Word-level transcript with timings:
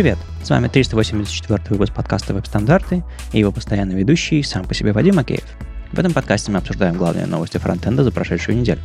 Привет! 0.00 0.16
С 0.42 0.48
вами 0.48 0.68
384 0.68 1.62
выпуск 1.68 1.92
подкаста 1.92 2.32
«Веб-стандарты» 2.32 3.04
и 3.34 3.38
его 3.38 3.52
постоянный 3.52 3.96
ведущий 3.96 4.42
сам 4.42 4.64
по 4.64 4.72
себе 4.72 4.94
Вадим 4.94 5.18
Макеев. 5.18 5.44
В 5.92 5.98
этом 5.98 6.14
подкасте 6.14 6.50
мы 6.50 6.56
обсуждаем 6.56 6.96
главные 6.96 7.26
новости 7.26 7.58
фронтенда 7.58 8.02
за 8.02 8.10
прошедшую 8.10 8.56
неделю. 8.56 8.80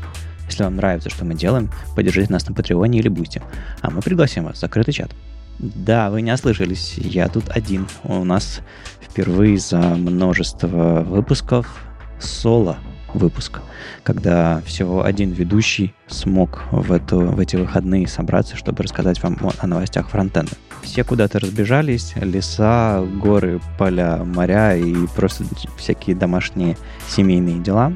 Если 0.47 0.63
вам 0.63 0.75
нравится, 0.75 1.09
что 1.09 1.23
мы 1.23 1.35
делаем, 1.35 1.71
поддержите 1.95 2.33
нас 2.33 2.45
на 2.49 2.53
Патреоне 2.53 2.99
или 2.99 3.07
Бусти, 3.07 3.41
а 3.79 3.91
мы 3.91 4.01
пригласим 4.01 4.43
вас 4.43 4.57
в 4.57 4.59
закрытый 4.59 4.93
чат. 4.93 5.11
Да, 5.57 6.09
вы 6.09 6.21
не 6.21 6.33
ослышались, 6.33 6.95
я 6.97 7.29
тут 7.29 7.45
один. 7.47 7.87
У 8.03 8.25
нас 8.25 8.59
впервые 8.99 9.57
за 9.57 9.79
множество 9.79 11.01
выпусков 11.07 11.81
соло 12.19 12.75
выпуск, 13.17 13.61
когда 14.03 14.61
всего 14.65 15.03
один 15.03 15.31
ведущий 15.31 15.93
смог 16.07 16.63
в, 16.71 16.91
эту, 16.91 17.19
в 17.19 17.39
эти 17.39 17.55
выходные 17.55 18.07
собраться, 18.07 18.55
чтобы 18.55 18.83
рассказать 18.83 19.21
вам 19.23 19.37
о, 19.41 19.51
о 19.57 19.67
новостях 19.67 20.09
фронтенда. 20.09 20.51
Все 20.83 21.03
куда-то 21.03 21.39
разбежались, 21.39 22.13
леса, 22.15 23.03
горы, 23.21 23.59
поля, 23.77 24.23
моря 24.23 24.75
и 24.75 24.93
просто 25.15 25.43
всякие 25.77 26.15
домашние 26.15 26.77
семейные 27.07 27.59
дела. 27.59 27.93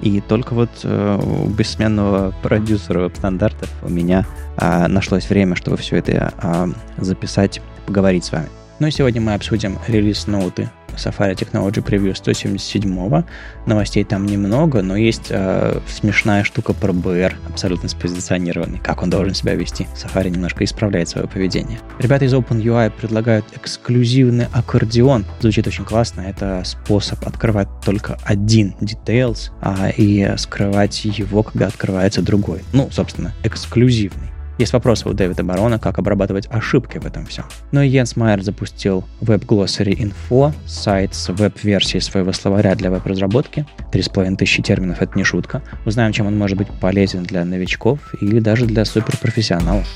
И 0.00 0.20
только 0.20 0.54
вот 0.54 0.70
э, 0.82 1.20
у 1.22 1.46
бессменного 1.48 2.34
продюсера 2.42 3.10
стандартов 3.10 3.68
у 3.82 3.90
меня 3.90 4.26
э, 4.56 4.86
нашлось 4.86 5.28
время, 5.28 5.56
чтобы 5.56 5.76
все 5.76 5.96
это 5.96 6.32
э, 6.42 6.66
записать, 6.96 7.60
поговорить 7.86 8.24
с 8.24 8.32
вами. 8.32 8.48
Ну 8.78 8.86
и 8.86 8.90
сегодня 8.90 9.20
мы 9.20 9.34
обсудим 9.34 9.78
релиз-ноуты 9.88 10.70
Safari 10.96 11.34
Technology 11.34 11.84
Preview 11.84 12.14
177. 12.14 13.24
Новостей 13.66 14.04
там 14.04 14.26
немного, 14.26 14.82
но 14.82 14.96
есть 14.96 15.26
э, 15.30 15.80
смешная 15.88 16.44
штука 16.44 16.72
про 16.72 16.92
BR, 16.92 17.34
абсолютно 17.48 17.88
спозиционированный, 17.88 18.78
как 18.78 19.02
он 19.02 19.10
должен 19.10 19.34
себя 19.34 19.54
вести. 19.54 19.86
Safari 19.94 20.30
немножко 20.30 20.64
исправляет 20.64 21.08
свое 21.08 21.26
поведение. 21.26 21.78
Ребята 21.98 22.24
из 22.24 22.34
OpenUI 22.34 22.90
предлагают 22.90 23.44
эксклюзивный 23.54 24.46
аккордеон. 24.52 25.24
Звучит 25.40 25.66
очень 25.66 25.84
классно. 25.84 26.22
Это 26.22 26.62
способ 26.64 27.26
открывать 27.26 27.68
только 27.84 28.18
один 28.24 28.74
details 28.80 29.50
а, 29.60 29.90
и 29.96 30.34
скрывать 30.36 31.04
его, 31.04 31.42
когда 31.42 31.66
открывается 31.66 32.22
другой. 32.22 32.62
Ну, 32.72 32.88
собственно, 32.90 33.32
эксклюзивный. 33.42 34.29
Есть 34.60 34.74
вопросы 34.74 35.08
у 35.08 35.14
Дэвида 35.14 35.42
Барона, 35.42 35.78
как 35.78 35.98
обрабатывать 35.98 36.46
ошибки 36.50 36.98
в 36.98 37.06
этом 37.06 37.24
всем. 37.24 37.46
Но 37.72 37.82
Йенс 37.82 38.14
Майер 38.14 38.42
запустил 38.42 39.04
Glossary 39.22 39.96
Info, 39.96 40.52
сайт 40.66 41.14
с 41.14 41.30
веб-версией 41.32 42.02
своего 42.02 42.34
словаря 42.34 42.74
для 42.74 42.90
веб-разработки. 42.90 43.64
3,5 43.90 44.36
тысячи 44.36 44.60
терминов— 44.60 44.98
это 45.00 45.16
не 45.16 45.24
шутка. 45.24 45.62
Узнаем, 45.86 46.12
чем 46.12 46.26
он 46.26 46.36
может 46.36 46.58
быть 46.58 46.68
полезен 46.78 47.22
для 47.22 47.42
новичков 47.46 48.00
или 48.20 48.38
даже 48.38 48.66
для 48.66 48.84
суперпрофессионалов. 48.84 49.88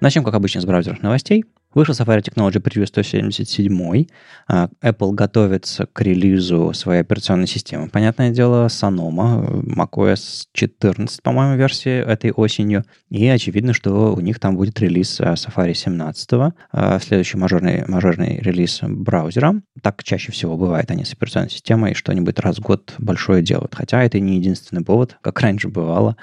Начнем, 0.00 0.24
как 0.24 0.32
обычно, 0.32 0.62
с 0.62 0.64
браузерных 0.64 1.02
новостей. 1.02 1.44
Вышел 1.74 1.94
Safari 1.94 2.22
Technology 2.22 2.60
Preview 2.60 2.84
177. 2.84 4.06
А, 4.46 4.68
Apple 4.82 5.12
готовится 5.12 5.86
к 5.86 6.02
релизу 6.02 6.74
своей 6.74 7.00
операционной 7.00 7.46
системы. 7.46 7.88
Понятное 7.88 8.30
дело, 8.30 8.66
Sonoma, 8.66 9.64
macOS 9.64 10.48
14, 10.52 11.22
по-моему, 11.22 11.56
версии 11.56 12.04
этой 12.04 12.30
осенью. 12.30 12.84
И 13.08 13.26
очевидно, 13.26 13.72
что 13.72 14.14
у 14.14 14.20
них 14.20 14.38
там 14.38 14.56
будет 14.56 14.78
релиз 14.80 15.18
а, 15.20 15.32
Safari 15.32 15.72
17, 15.72 16.28
а, 16.72 16.98
следующий 16.98 17.38
мажорный, 17.38 17.84
мажорный 17.88 18.36
релиз 18.36 18.80
браузера. 18.82 19.54
Так 19.80 20.04
чаще 20.04 20.30
всего 20.30 20.58
бывает 20.58 20.90
они 20.90 21.06
с 21.06 21.14
операционной 21.14 21.50
системой 21.50 21.94
что-нибудь 21.94 22.38
раз 22.38 22.58
в 22.58 22.60
год 22.60 22.94
большое 22.98 23.42
делают. 23.42 23.74
Хотя 23.74 24.02
это 24.02 24.20
не 24.20 24.36
единственный 24.36 24.84
повод, 24.84 25.16
как 25.22 25.40
раньше 25.40 25.68
бывало, 25.68 26.16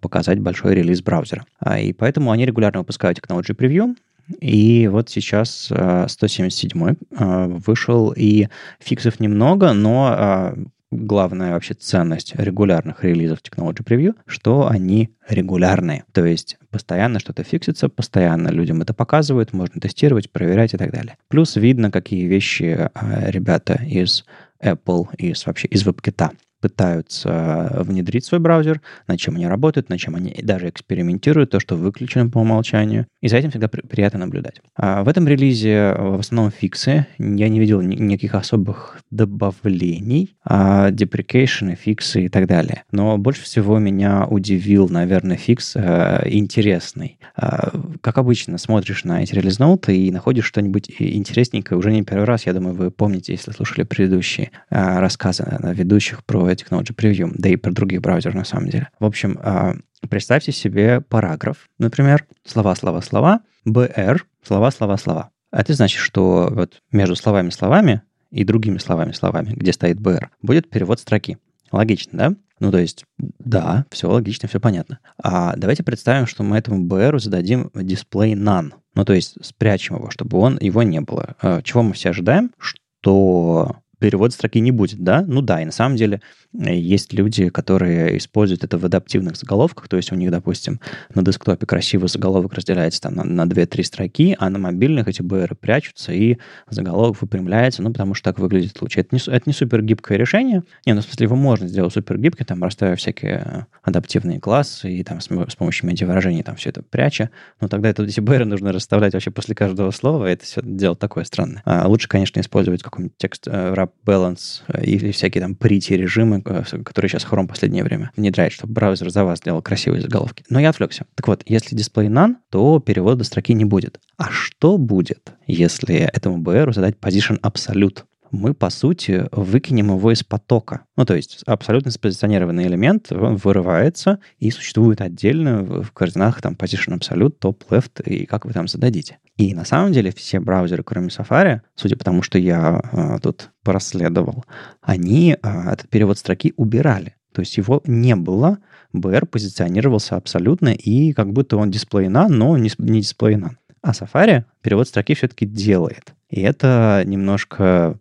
показать 0.00 0.40
большой 0.40 0.74
релиз 0.74 1.00
браузера. 1.00 1.44
И 1.78 1.92
поэтому 1.92 2.32
они 2.32 2.44
регулярно 2.44 2.80
выпускают 2.80 3.18
Technology 3.18 3.54
Preview, 3.54 3.94
и 4.40 4.88
вот 4.88 5.08
сейчас 5.10 5.70
177 6.08 6.88
э, 6.88 6.94
э, 7.18 7.46
вышел, 7.66 8.12
и 8.16 8.48
фиксов 8.80 9.20
немного, 9.20 9.72
но 9.72 10.54
э, 10.56 10.64
главная 10.90 11.52
вообще 11.52 11.74
ценность 11.74 12.34
регулярных 12.36 13.04
релизов 13.04 13.38
Technology 13.40 13.84
Preview, 13.84 14.14
что 14.26 14.68
они 14.68 15.10
регулярные. 15.28 16.04
То 16.12 16.24
есть 16.24 16.58
постоянно 16.70 17.20
что-то 17.20 17.44
фиксится, 17.44 17.88
постоянно 17.88 18.48
людям 18.48 18.82
это 18.82 18.94
показывают, 18.94 19.52
можно 19.52 19.80
тестировать, 19.80 20.30
проверять 20.30 20.74
и 20.74 20.76
так 20.76 20.92
далее. 20.92 21.16
Плюс 21.28 21.56
видно, 21.56 21.90
какие 21.90 22.26
вещи 22.26 22.90
ребята 23.28 23.80
из 23.86 24.24
Apple, 24.62 25.14
из 25.16 25.46
вообще 25.46 25.68
из 25.68 25.86
WebKit 25.86 26.30
пытаются 26.66 27.70
внедрить 27.86 28.24
свой 28.24 28.40
браузер, 28.40 28.80
над 29.06 29.20
чем 29.20 29.36
они 29.36 29.46
работают, 29.46 29.88
над 29.88 30.00
чем 30.00 30.16
они 30.16 30.34
даже 30.42 30.68
экспериментируют, 30.68 31.50
то, 31.50 31.60
что 31.60 31.76
выключено 31.76 32.28
по 32.28 32.38
умолчанию. 32.38 33.06
И 33.20 33.28
за 33.28 33.36
этим 33.36 33.50
всегда 33.50 33.68
приятно 33.68 34.18
наблюдать. 34.18 34.60
А 34.76 35.04
в 35.04 35.08
этом 35.08 35.28
релизе 35.28 35.94
в 35.96 36.18
основном 36.18 36.50
фиксы. 36.50 37.06
Я 37.18 37.48
не 37.48 37.60
видел 37.60 37.80
никаких 37.82 38.34
особых 38.34 38.98
добавлений, 39.12 40.34
а 40.44 40.90
deprecation, 40.90 41.76
фиксы 41.76 42.24
и 42.24 42.28
так 42.28 42.48
далее. 42.48 42.82
Но 42.90 43.16
больше 43.16 43.44
всего 43.44 43.78
меня 43.78 44.26
удивил, 44.26 44.88
наверное, 44.88 45.36
фикс 45.36 45.74
а, 45.76 46.22
интересный. 46.26 47.18
А, 47.36 47.70
как 48.00 48.18
обычно, 48.18 48.58
смотришь 48.58 49.04
на 49.04 49.22
эти 49.22 49.34
релиз-ноуты 49.34 49.96
и 49.96 50.10
находишь 50.10 50.46
что-нибудь 50.46 50.90
интересненькое 50.98 51.78
уже 51.78 51.92
не 51.92 52.02
первый 52.02 52.24
раз. 52.24 52.46
Я 52.46 52.54
думаю, 52.54 52.74
вы 52.74 52.90
помните, 52.90 53.32
если 53.32 53.52
слушали 53.52 53.84
предыдущие 53.84 54.50
а, 54.68 55.00
рассказы 55.00 55.44
ведущих 55.62 56.24
про 56.24 56.48
Technology 56.56 56.94
Preview, 56.94 57.32
да 57.34 57.48
и 57.48 57.56
про 57.56 57.72
других 57.72 58.00
браузеров 58.00 58.34
на 58.34 58.44
самом 58.44 58.68
деле. 58.68 58.88
В 58.98 59.04
общем, 59.04 59.38
а, 59.42 59.74
представьте 60.08 60.52
себе 60.52 61.00
параграф, 61.00 61.68
например, 61.78 62.26
слова, 62.44 62.74
слова, 62.74 63.00
слова, 63.00 63.40
BR, 63.66 64.20
слова, 64.42 64.70
слова, 64.70 64.96
слова. 64.96 65.30
Это 65.52 65.74
значит, 65.74 66.00
что 66.00 66.48
вот 66.50 66.82
между 66.92 67.16
словами-словами 67.16 68.02
и 68.30 68.44
другими 68.44 68.78
словами-словами, 68.78 69.54
где 69.54 69.72
стоит 69.72 69.98
BR, 69.98 70.28
будет 70.42 70.68
перевод 70.68 71.00
строки. 71.00 71.38
Логично, 71.72 72.18
да? 72.18 72.34
Ну, 72.58 72.70
то 72.70 72.78
есть, 72.78 73.04
да, 73.18 73.84
все 73.90 74.10
логично, 74.10 74.48
все 74.48 74.60
понятно. 74.60 74.98
А 75.22 75.54
давайте 75.56 75.82
представим, 75.82 76.26
что 76.26 76.42
мы 76.42 76.56
этому 76.56 76.86
BR 76.86 77.18
зададим 77.18 77.70
display 77.74 78.32
none. 78.32 78.72
Ну, 78.94 79.04
то 79.04 79.12
есть, 79.12 79.36
спрячем 79.44 79.96
его, 79.96 80.10
чтобы 80.10 80.38
он, 80.38 80.58
его 80.60 80.82
не 80.82 81.00
было. 81.00 81.36
А, 81.42 81.60
чего 81.62 81.82
мы 81.82 81.92
все 81.92 82.10
ожидаем? 82.10 82.50
Что 82.58 83.76
перевод 83.98 84.32
строки 84.32 84.60
не 84.60 84.70
будет, 84.70 85.00
да? 85.00 85.24
Ну 85.26 85.42
да, 85.42 85.62
и 85.62 85.64
на 85.64 85.72
самом 85.72 85.96
деле 85.96 86.20
есть 86.52 87.12
люди, 87.12 87.48
которые 87.48 88.16
используют 88.16 88.64
это 88.64 88.78
в 88.78 88.84
адаптивных 88.84 89.36
заголовках, 89.36 89.88
то 89.88 89.96
есть 89.96 90.12
у 90.12 90.14
них, 90.14 90.30
допустим, 90.30 90.80
на 91.14 91.22
десктопе 91.22 91.66
красивый 91.66 92.08
заголовок 92.08 92.54
разделяется 92.54 93.00
там 93.00 93.14
на, 93.14 93.24
на 93.24 93.44
2-3 93.44 93.82
строки, 93.82 94.36
а 94.38 94.48
на 94.50 94.58
мобильных 94.58 95.08
эти 95.08 95.22
БР 95.22 95.56
прячутся, 95.56 96.12
и 96.12 96.38
заголовок 96.70 97.20
выпрямляется, 97.20 97.82
ну, 97.82 97.92
потому 97.92 98.14
что 98.14 98.24
так 98.30 98.38
выглядит 98.38 98.80
лучше. 98.80 99.00
Это 99.00 99.14
не, 99.14 99.20
это 99.26 99.42
не 99.46 99.52
супер 99.52 99.82
гибкое 99.82 100.18
решение. 100.18 100.62
Не, 100.84 100.94
ну, 100.94 101.00
в 101.00 101.04
смысле, 101.04 101.24
его 101.24 101.36
можно 101.36 101.68
сделать 101.68 101.92
супер 101.92 102.18
гибким, 102.18 102.46
там, 102.46 102.62
расставив 102.62 102.98
всякие 102.98 103.66
адаптивные 103.82 104.40
классы 104.40 104.90
и 104.90 105.04
там 105.04 105.20
с, 105.20 105.26
с 105.26 105.56
помощью 105.56 105.88
медиавыражений 105.88 106.42
там 106.42 106.56
все 106.56 106.70
это 106.70 106.82
пряча, 106.82 107.30
но 107.60 107.68
тогда 107.68 107.88
это, 107.88 108.02
эти 108.02 108.20
БР 108.20 108.44
нужно 108.44 108.72
расставлять 108.72 109.14
вообще 109.14 109.30
после 109.30 109.54
каждого 109.54 109.90
слова, 109.90 110.26
это 110.26 110.44
все 110.44 110.60
дело 110.62 110.96
такое 110.96 111.24
странное. 111.24 111.62
А 111.64 111.86
лучше, 111.88 112.08
конечно, 112.08 112.40
использовать 112.40 112.82
какой-нибудь 112.82 113.16
текст 113.18 113.46
э, 113.46 113.74
wrap 113.86 113.92
balance 114.04 114.62
э, 114.68 114.84
или 114.84 115.10
всякие 115.10 115.42
там 115.42 115.52
pretty 115.52 115.96
режимы, 115.96 116.42
который 116.42 117.08
сейчас 117.08 117.24
Chrome 117.24 117.44
в 117.44 117.48
последнее 117.48 117.84
время 117.84 118.10
внедряет, 118.16 118.52
чтобы 118.52 118.72
браузер 118.72 119.10
за 119.10 119.24
вас 119.24 119.40
делал 119.40 119.62
красивые 119.62 120.02
заголовки. 120.02 120.44
Но 120.48 120.60
я 120.60 120.70
отвлекся. 120.70 121.06
Так 121.14 121.28
вот, 121.28 121.42
если 121.46 121.76
дисплей 121.76 122.08
none, 122.08 122.36
то 122.50 122.78
перевода 122.80 123.24
строки 123.24 123.54
не 123.54 123.64
будет. 123.64 124.00
А 124.16 124.30
что 124.30 124.78
будет, 124.78 125.32
если 125.46 125.96
этому 125.96 126.42
BR 126.42 126.72
задать 126.72 126.96
position 127.00 127.40
absolute? 127.40 128.02
Мы, 128.36 128.54
по 128.54 128.70
сути, 128.70 129.26
выкинем 129.32 129.88
его 129.88 130.12
из 130.12 130.22
потока. 130.22 130.82
Ну, 130.96 131.04
то 131.04 131.14
есть 131.14 131.42
абсолютно 131.46 131.90
спозиционированный 131.90 132.66
элемент, 132.66 133.10
он 133.12 133.36
вырывается 133.36 134.18
и 134.38 134.50
существует 134.50 135.00
отдельно 135.00 135.62
в 135.62 135.92
координатах 135.92 136.42
там 136.42 136.54
position 136.54 136.98
absolute, 136.98 137.34
top, 137.40 137.62
left 137.70 138.02
и 138.04 138.26
как 138.26 138.44
вы 138.44 138.52
там 138.52 138.68
зададите. 138.68 139.18
И 139.36 139.54
на 139.54 139.64
самом 139.64 139.92
деле 139.92 140.12
все 140.12 140.40
браузеры, 140.40 140.82
кроме 140.82 141.08
Safari, 141.08 141.60
судя 141.74 141.96
по 141.96 142.04
тому, 142.04 142.22
что 142.22 142.38
я 142.38 142.80
а, 142.92 143.18
тут 143.18 143.50
проследовал, 143.62 144.44
они 144.80 145.36
а, 145.42 145.72
этот 145.72 145.88
перевод 145.88 146.18
строки 146.18 146.54
убирали. 146.56 147.14
То 147.32 147.40
есть 147.40 147.56
его 147.58 147.82
не 147.86 148.16
было, 148.16 148.58
BR 148.94 149.26
позиционировался 149.26 150.16
абсолютно, 150.16 150.70
и 150.70 151.12
как 151.12 151.32
будто 151.32 151.58
он 151.58 151.70
дисплейна, 151.70 152.28
но 152.28 152.56
не, 152.56 152.70
не 152.78 153.00
дисплейна. 153.00 153.58
А 153.82 153.90
Safari 153.90 154.44
перевод 154.62 154.88
строки 154.88 155.14
все-таки 155.14 155.44
делает. 155.44 156.14
И 156.30 156.40
это 156.40 157.02
немножко 157.04 157.98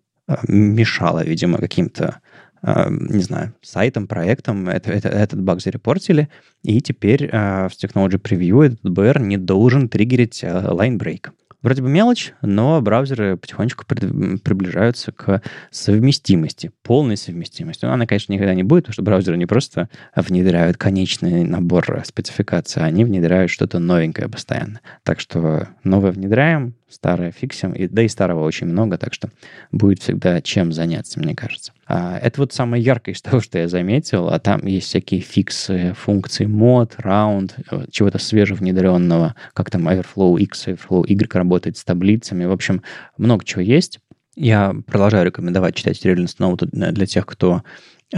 мешало, 0.47 1.23
видимо, 1.23 1.57
каким-то 1.57 2.19
а, 2.61 2.89
не 2.89 3.21
знаю, 3.21 3.53
сайтом, 3.61 4.07
проектом 4.07 4.67
это, 4.67 4.91
это, 4.91 5.09
этот 5.09 5.39
баг 5.39 5.61
зарепортили, 5.61 6.29
и 6.63 6.81
теперь 6.81 7.25
uh, 7.25 7.69
в 7.69 7.73
Technology 7.73 8.19
Preview 8.19 8.65
этот 8.65 8.83
BR 8.85 9.21
не 9.21 9.37
должен 9.37 9.87
триггерить 9.87 10.43
line 10.43 10.97
break. 10.97 11.29
Вроде 11.65 11.81
бы 11.81 11.89
мелочь, 11.89 12.33
но 12.43 12.79
браузеры 12.79 13.37
потихонечку 13.37 13.85
приближаются 13.85 15.11
к 15.11 15.41
совместимости, 15.71 16.69
полной 16.83 17.17
совместимости. 17.17 17.85
Ну, 17.85 17.91
она, 17.91 18.05
конечно, 18.05 18.33
никогда 18.33 18.53
не 18.53 18.61
будет, 18.61 18.83
потому 18.83 18.93
что 18.93 19.01
браузеры 19.01 19.37
не 19.37 19.47
просто 19.47 19.89
внедряют 20.15 20.77
конечный 20.77 21.43
набор 21.43 22.03
спецификаций, 22.05 22.83
они 22.83 23.03
внедряют 23.03 23.49
что-то 23.49 23.79
новенькое 23.79 24.29
постоянно. 24.29 24.81
Так 25.01 25.19
что 25.19 25.69
новое 25.83 26.11
внедряем, 26.11 26.75
старое 26.89 27.31
фиксим, 27.31 27.73
и, 27.73 27.87
да 27.87 28.03
и 28.03 28.07
старого 28.07 28.43
очень 28.45 28.67
много, 28.67 28.97
так 28.97 29.13
что 29.13 29.29
будет 29.71 30.01
всегда 30.01 30.41
чем 30.41 30.71
заняться, 30.71 31.19
мне 31.19 31.35
кажется. 31.35 31.73
А, 31.87 32.17
это 32.19 32.41
вот 32.41 32.53
самое 32.53 32.83
яркое 32.83 33.15
из 33.15 33.21
того, 33.21 33.41
что 33.41 33.57
я 33.57 33.67
заметил, 33.67 34.29
а 34.29 34.39
там 34.39 34.65
есть 34.65 34.87
всякие 34.87 35.21
фиксы, 35.21 35.93
функции 35.97 36.45
мод, 36.45 36.95
раунд, 36.97 37.55
э, 37.71 37.85
чего-то 37.91 38.19
свежевнедренного, 38.19 39.35
как 39.53 39.71
там 39.71 39.87
Airflow 39.87 40.39
X, 40.39 40.67
Airflow 40.67 41.05
Y 41.07 41.35
работает 41.35 41.77
с 41.77 41.83
таблицами, 41.83 42.45
в 42.45 42.51
общем, 42.51 42.81
много 43.17 43.43
чего 43.43 43.61
есть. 43.61 43.99
Я 44.35 44.75
продолжаю 44.85 45.25
рекомендовать 45.25 45.75
читать 45.75 46.05
Reliance 46.05 46.37
Note 46.39 46.65
для 46.67 47.05
тех, 47.05 47.25
кто 47.25 47.63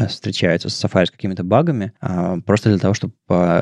встречаются 0.08 0.70
с 0.70 0.84
Safari 0.84 1.06
с 1.06 1.12
какими-то 1.12 1.44
багами, 1.44 1.94
а, 2.02 2.40
просто 2.42 2.70
для 2.70 2.78
того, 2.78 2.94
чтобы 2.94 3.14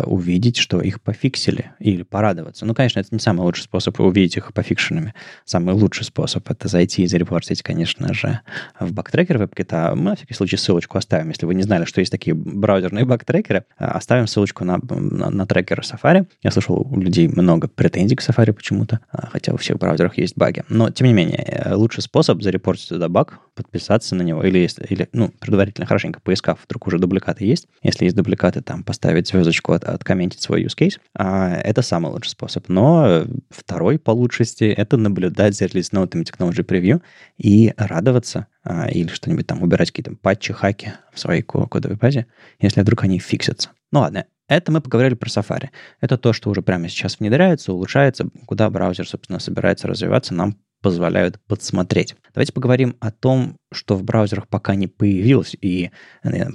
увидеть, 0.06 0.58
что 0.58 0.82
их 0.82 1.02
пофиксили 1.02 1.72
или 1.80 2.04
порадоваться. 2.04 2.66
Ну, 2.66 2.74
конечно, 2.74 3.00
это 3.00 3.10
не 3.12 3.20
самый 3.20 3.42
лучший 3.42 3.64
способ 3.64 4.00
увидеть 4.00 4.38
их 4.38 4.54
пофикшенными. 4.54 5.14
Самый 5.46 5.74
лучший 5.76 6.06
способ— 6.06 6.50
это 6.50 6.68
зайти 6.68 7.04
и 7.04 7.08
зарепортить, 7.08 7.62
конечно 7.62 8.14
же, 8.14 8.42
в 8.80 8.92
бактрекер 8.94 9.42
WebKit. 9.42 9.68
А 9.72 9.96
мы, 9.96 10.12
на 10.12 10.16
всякий 10.16 10.34
случай, 10.34 10.58
ссылочку 10.58 10.98
оставим. 10.98 11.30
Если 11.30 11.46
вы 11.46 11.56
не 11.56 11.64
знали, 11.64 11.86
что 11.86 12.00
есть 12.00 12.12
такие 12.12 12.34
браузерные 12.34 13.06
бактрекеры, 13.06 13.66
а, 13.78 13.92
оставим 13.92 14.28
ссылочку 14.28 14.64
на, 14.64 14.80
на, 14.90 15.30
на 15.30 15.46
трекер 15.46 15.82
Safari. 15.82 16.28
Я 16.44 16.52
слышал, 16.52 16.76
у 16.76 17.00
людей 17.00 17.28
много 17.28 17.68
претензий 17.68 18.16
к 18.16 18.22
Safari 18.22 18.54
почему-то, 18.54 19.00
а, 19.12 19.28
хотя 19.28 19.54
у 19.54 19.58
всех 19.58 19.78
браузерах 19.78 20.18
есть 20.18 20.38
баги. 20.38 20.64
Но, 20.70 20.90
тем 20.90 21.08
не 21.08 21.14
менее, 21.14 21.38
э, 21.38 21.74
лучший 21.76 22.04
способ 22.04 22.42
зарепортить 22.42 22.90
туда 22.90 23.10
баг, 23.10 23.40
подписаться 23.56 24.16
на 24.16 24.22
него 24.22 24.44
или, 24.44 24.60
если, 24.60 24.86
или 24.90 25.10
ну, 25.14 25.32
предварительно 25.40 25.88
хорошенько 25.88 26.20
поискав, 26.26 26.60
вдруг 26.66 26.88
уже 26.88 27.00
дубликаты 27.00 27.46
есть. 27.46 27.68
Если 27.82 28.06
есть 28.06 28.16
дубликаты, 28.18 28.62
там 28.62 28.84
поставить 28.84 29.28
звездочку, 29.30 29.72
от, 29.72 29.86
откомментить 29.86 30.42
свой 30.42 30.66
use 30.66 30.78
case. 30.78 31.00
А, 31.18 31.54
это 31.56 31.82
самый 31.82 32.12
лучший 32.12 32.32
способ. 32.32 32.68
Но 32.68 33.24
второй 33.50 33.98
по 33.98 34.12
лучшести— 34.12 34.64
это 34.78 34.98
наблюдать 34.98 35.56
за 35.56 35.68
релиз 35.68 35.94
ноутами 35.94 36.24
Technology 36.24 36.66
Preview 36.66 37.02
и 37.38 37.74
радоваться 37.78 38.48
а, 38.64 38.90
или 38.90 39.08
что-нибудь 39.08 39.48
там 39.48 39.64
убирать 39.64 39.92
какие-то 39.92 40.18
патчи, 40.20 40.52
хаки 40.52 40.94
в 41.14 41.20
своей 41.20 41.44
кодовой 41.44 41.96
базе, 41.96 42.26
если 42.60 42.82
вдруг 42.82 43.04
они 43.04 43.20
фиксятся. 43.20 43.70
Ну 43.92 44.00
ладно, 44.02 44.26
это 44.48 44.72
мы 44.72 44.82
поговорили 44.82 45.16
про 45.16 45.30
Safari. 45.30 45.70
Это 46.02 46.18
то, 46.18 46.34
что 46.34 46.50
уже 46.50 46.62
прямо 46.62 46.88
сейчас 46.90 47.20
внедряется, 47.20 47.74
улучшается, 47.74 48.28
куда 48.46 48.70
браузер, 48.70 49.08
собственно, 49.08 49.40
собирается 49.40 49.88
развиваться, 49.88 50.34
нам 50.34 50.58
позволяют 50.82 51.40
подсмотреть. 51.48 52.16
Давайте 52.34 52.54
поговорим 52.54 52.96
о 53.00 53.12
том, 53.12 53.58
что 53.74 53.96
в 53.96 54.04
браузерах 54.04 54.48
пока 54.48 54.76
не 54.76 54.88
появилось 54.88 55.56
и 55.60 55.92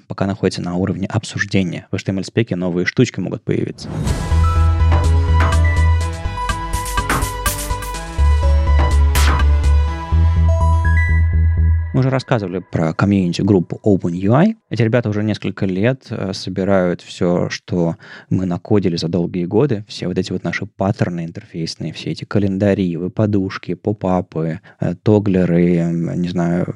пока 0.09 0.27
находится 0.27 0.63
на 0.63 0.77
уровне 0.77 1.07
обсуждения. 1.07 1.89
В 1.91 1.97
HTML-спеке 1.97 2.57
новые 2.57 2.87
штучки 2.87 3.21
могут 3.21 3.43
появиться. 3.43 3.89
Мы 11.93 12.01
уже 12.01 12.11
рассказывали 12.11 12.61
про 12.61 12.95
комьюнити-группу 12.95 13.81
OpenUI. 13.85 14.55
Эти 14.71 14.83
ребята 14.83 15.09
уже 15.09 15.25
несколько 15.25 15.67
лет 15.67 16.07
э, 16.11 16.33
собирают 16.33 17.01
все, 17.01 17.49
что 17.51 17.97
мы 18.29 18.47
накодили 18.47 18.95
за 18.95 19.09
долгие 19.09 19.45
годы, 19.45 19.85
все 19.89 20.07
вот 20.07 20.17
эти 20.17 20.31
вот 20.31 20.45
наши 20.45 20.67
паттерны 20.67 21.25
интерфейсные, 21.25 21.93
все 21.93 22.11
эти 22.11 22.25
календари, 22.25 22.97
подушки, 23.09 23.75
поп-апы, 23.75 24.61
э, 24.79 24.95
тоглеры, 25.03 25.83
не 26.15 26.29
знаю, 26.29 26.73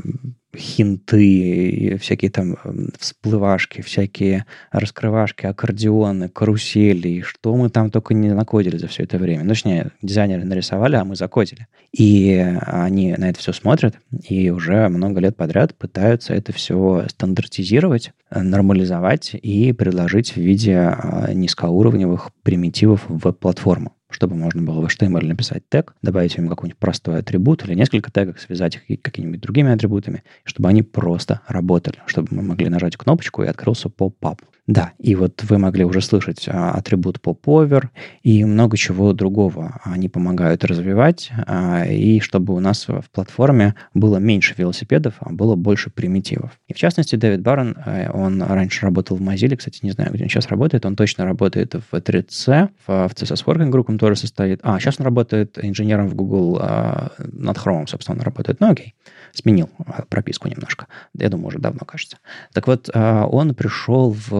хинты, 0.56 1.98
всякие 2.00 2.30
там 2.30 2.56
всплывашки, 2.98 3.80
всякие 3.82 4.46
раскрывашки, 4.70 5.46
аккордеоны, 5.46 6.28
карусели, 6.28 7.20
что 7.22 7.54
мы 7.56 7.70
там 7.70 7.90
только 7.90 8.14
не 8.14 8.32
накодили 8.32 8.76
за 8.76 8.88
все 8.88 9.04
это 9.04 9.18
время. 9.18 9.44
Ну, 9.44 9.50
точнее, 9.50 9.90
дизайнеры 10.02 10.44
нарисовали, 10.44 10.96
а 10.96 11.04
мы 11.04 11.16
закодили. 11.16 11.66
И 11.92 12.34
они 12.66 13.14
на 13.14 13.30
это 13.30 13.38
все 13.38 13.52
смотрят 13.52 13.96
и 14.28 14.50
уже 14.50 14.88
много 14.88 15.20
лет 15.20 15.36
подряд 15.36 15.74
пытаются 15.74 16.34
это 16.34 16.52
все 16.52 17.06
стандартизировать, 17.08 18.12
нормализовать 18.30 19.34
и 19.34 19.72
предложить 19.72 20.32
в 20.32 20.38
виде 20.38 20.76
а, 20.76 21.32
низкоуровневых 21.32 22.30
примитивов 22.42 23.08
в 23.08 23.18
веб-платформу 23.18 23.92
чтобы 24.14 24.36
можно 24.36 24.62
было 24.62 24.80
в 24.80 24.86
HTML 24.86 25.26
написать 25.26 25.68
тег, 25.68 25.96
добавить 26.00 26.36
им 26.36 26.48
какой-нибудь 26.48 26.78
простой 26.78 27.18
атрибут 27.18 27.64
или 27.64 27.74
несколько 27.74 28.12
тегов, 28.12 28.40
связать 28.40 28.80
их 28.86 29.02
какими-нибудь 29.02 29.40
другими 29.40 29.72
атрибутами, 29.72 30.22
чтобы 30.44 30.68
они 30.68 30.82
просто 30.82 31.40
работали, 31.48 31.98
чтобы 32.06 32.28
мы 32.30 32.42
могли 32.42 32.68
нажать 32.68 32.96
кнопочку 32.96 33.42
и 33.42 33.48
открылся 33.48 33.88
поп-ап. 33.88 34.40
Да, 34.66 34.92
и 34.98 35.14
вот 35.14 35.44
вы 35.44 35.58
могли 35.58 35.84
уже 35.84 36.00
слышать 36.00 36.48
а, 36.48 36.70
атрибут 36.70 37.18
popover 37.22 37.88
и 38.22 38.44
много 38.46 38.78
чего 38.78 39.12
другого. 39.12 39.78
Они 39.84 40.08
помогают 40.08 40.64
развивать, 40.64 41.30
а, 41.46 41.84
и 41.84 42.18
чтобы 42.20 42.54
у 42.54 42.60
нас 42.60 42.88
в 42.88 43.04
платформе 43.12 43.74
было 43.92 44.16
меньше 44.16 44.54
велосипедов, 44.56 45.14
а 45.20 45.30
было 45.30 45.54
больше 45.54 45.90
примитивов. 45.90 46.58
И 46.66 46.72
в 46.72 46.78
частности, 46.78 47.16
Дэвид 47.16 47.42
Барон, 47.42 47.76
э, 47.84 48.10
он 48.10 48.42
раньше 48.42 48.86
работал 48.86 49.18
в 49.18 49.20
Mozilla, 49.20 49.56
кстати, 49.56 49.80
не 49.82 49.90
знаю, 49.90 50.12
где 50.14 50.24
он 50.24 50.30
сейчас 50.30 50.48
работает, 50.48 50.86
он 50.86 50.96
точно 50.96 51.26
работает 51.26 51.74
в 51.74 51.94
3C, 51.94 52.70
в, 52.86 53.08
в 53.08 53.12
CSS 53.12 53.44
Working 53.44 53.70
Group 53.70 53.84
он 53.88 53.98
тоже 53.98 54.16
состоит. 54.16 54.60
А, 54.62 54.80
сейчас 54.80 54.98
он 54.98 55.04
работает 55.04 55.58
инженером 55.62 56.08
в 56.08 56.14
Google 56.14 56.58
а, 56.62 57.12
над 57.18 57.58
Chrome, 57.58 57.86
собственно, 57.86 58.16
он 58.16 58.24
работает. 58.24 58.60
Ну, 58.60 58.70
окей 58.70 58.94
сменил 59.34 59.68
а, 59.78 60.02
прописку 60.08 60.48
немножко. 60.48 60.86
Я 61.14 61.28
думаю, 61.28 61.48
уже 61.48 61.58
давно, 61.58 61.80
кажется. 61.84 62.18
Так 62.52 62.66
вот, 62.66 62.88
а, 62.94 63.26
он 63.26 63.54
пришел 63.54 64.10
в 64.10 64.32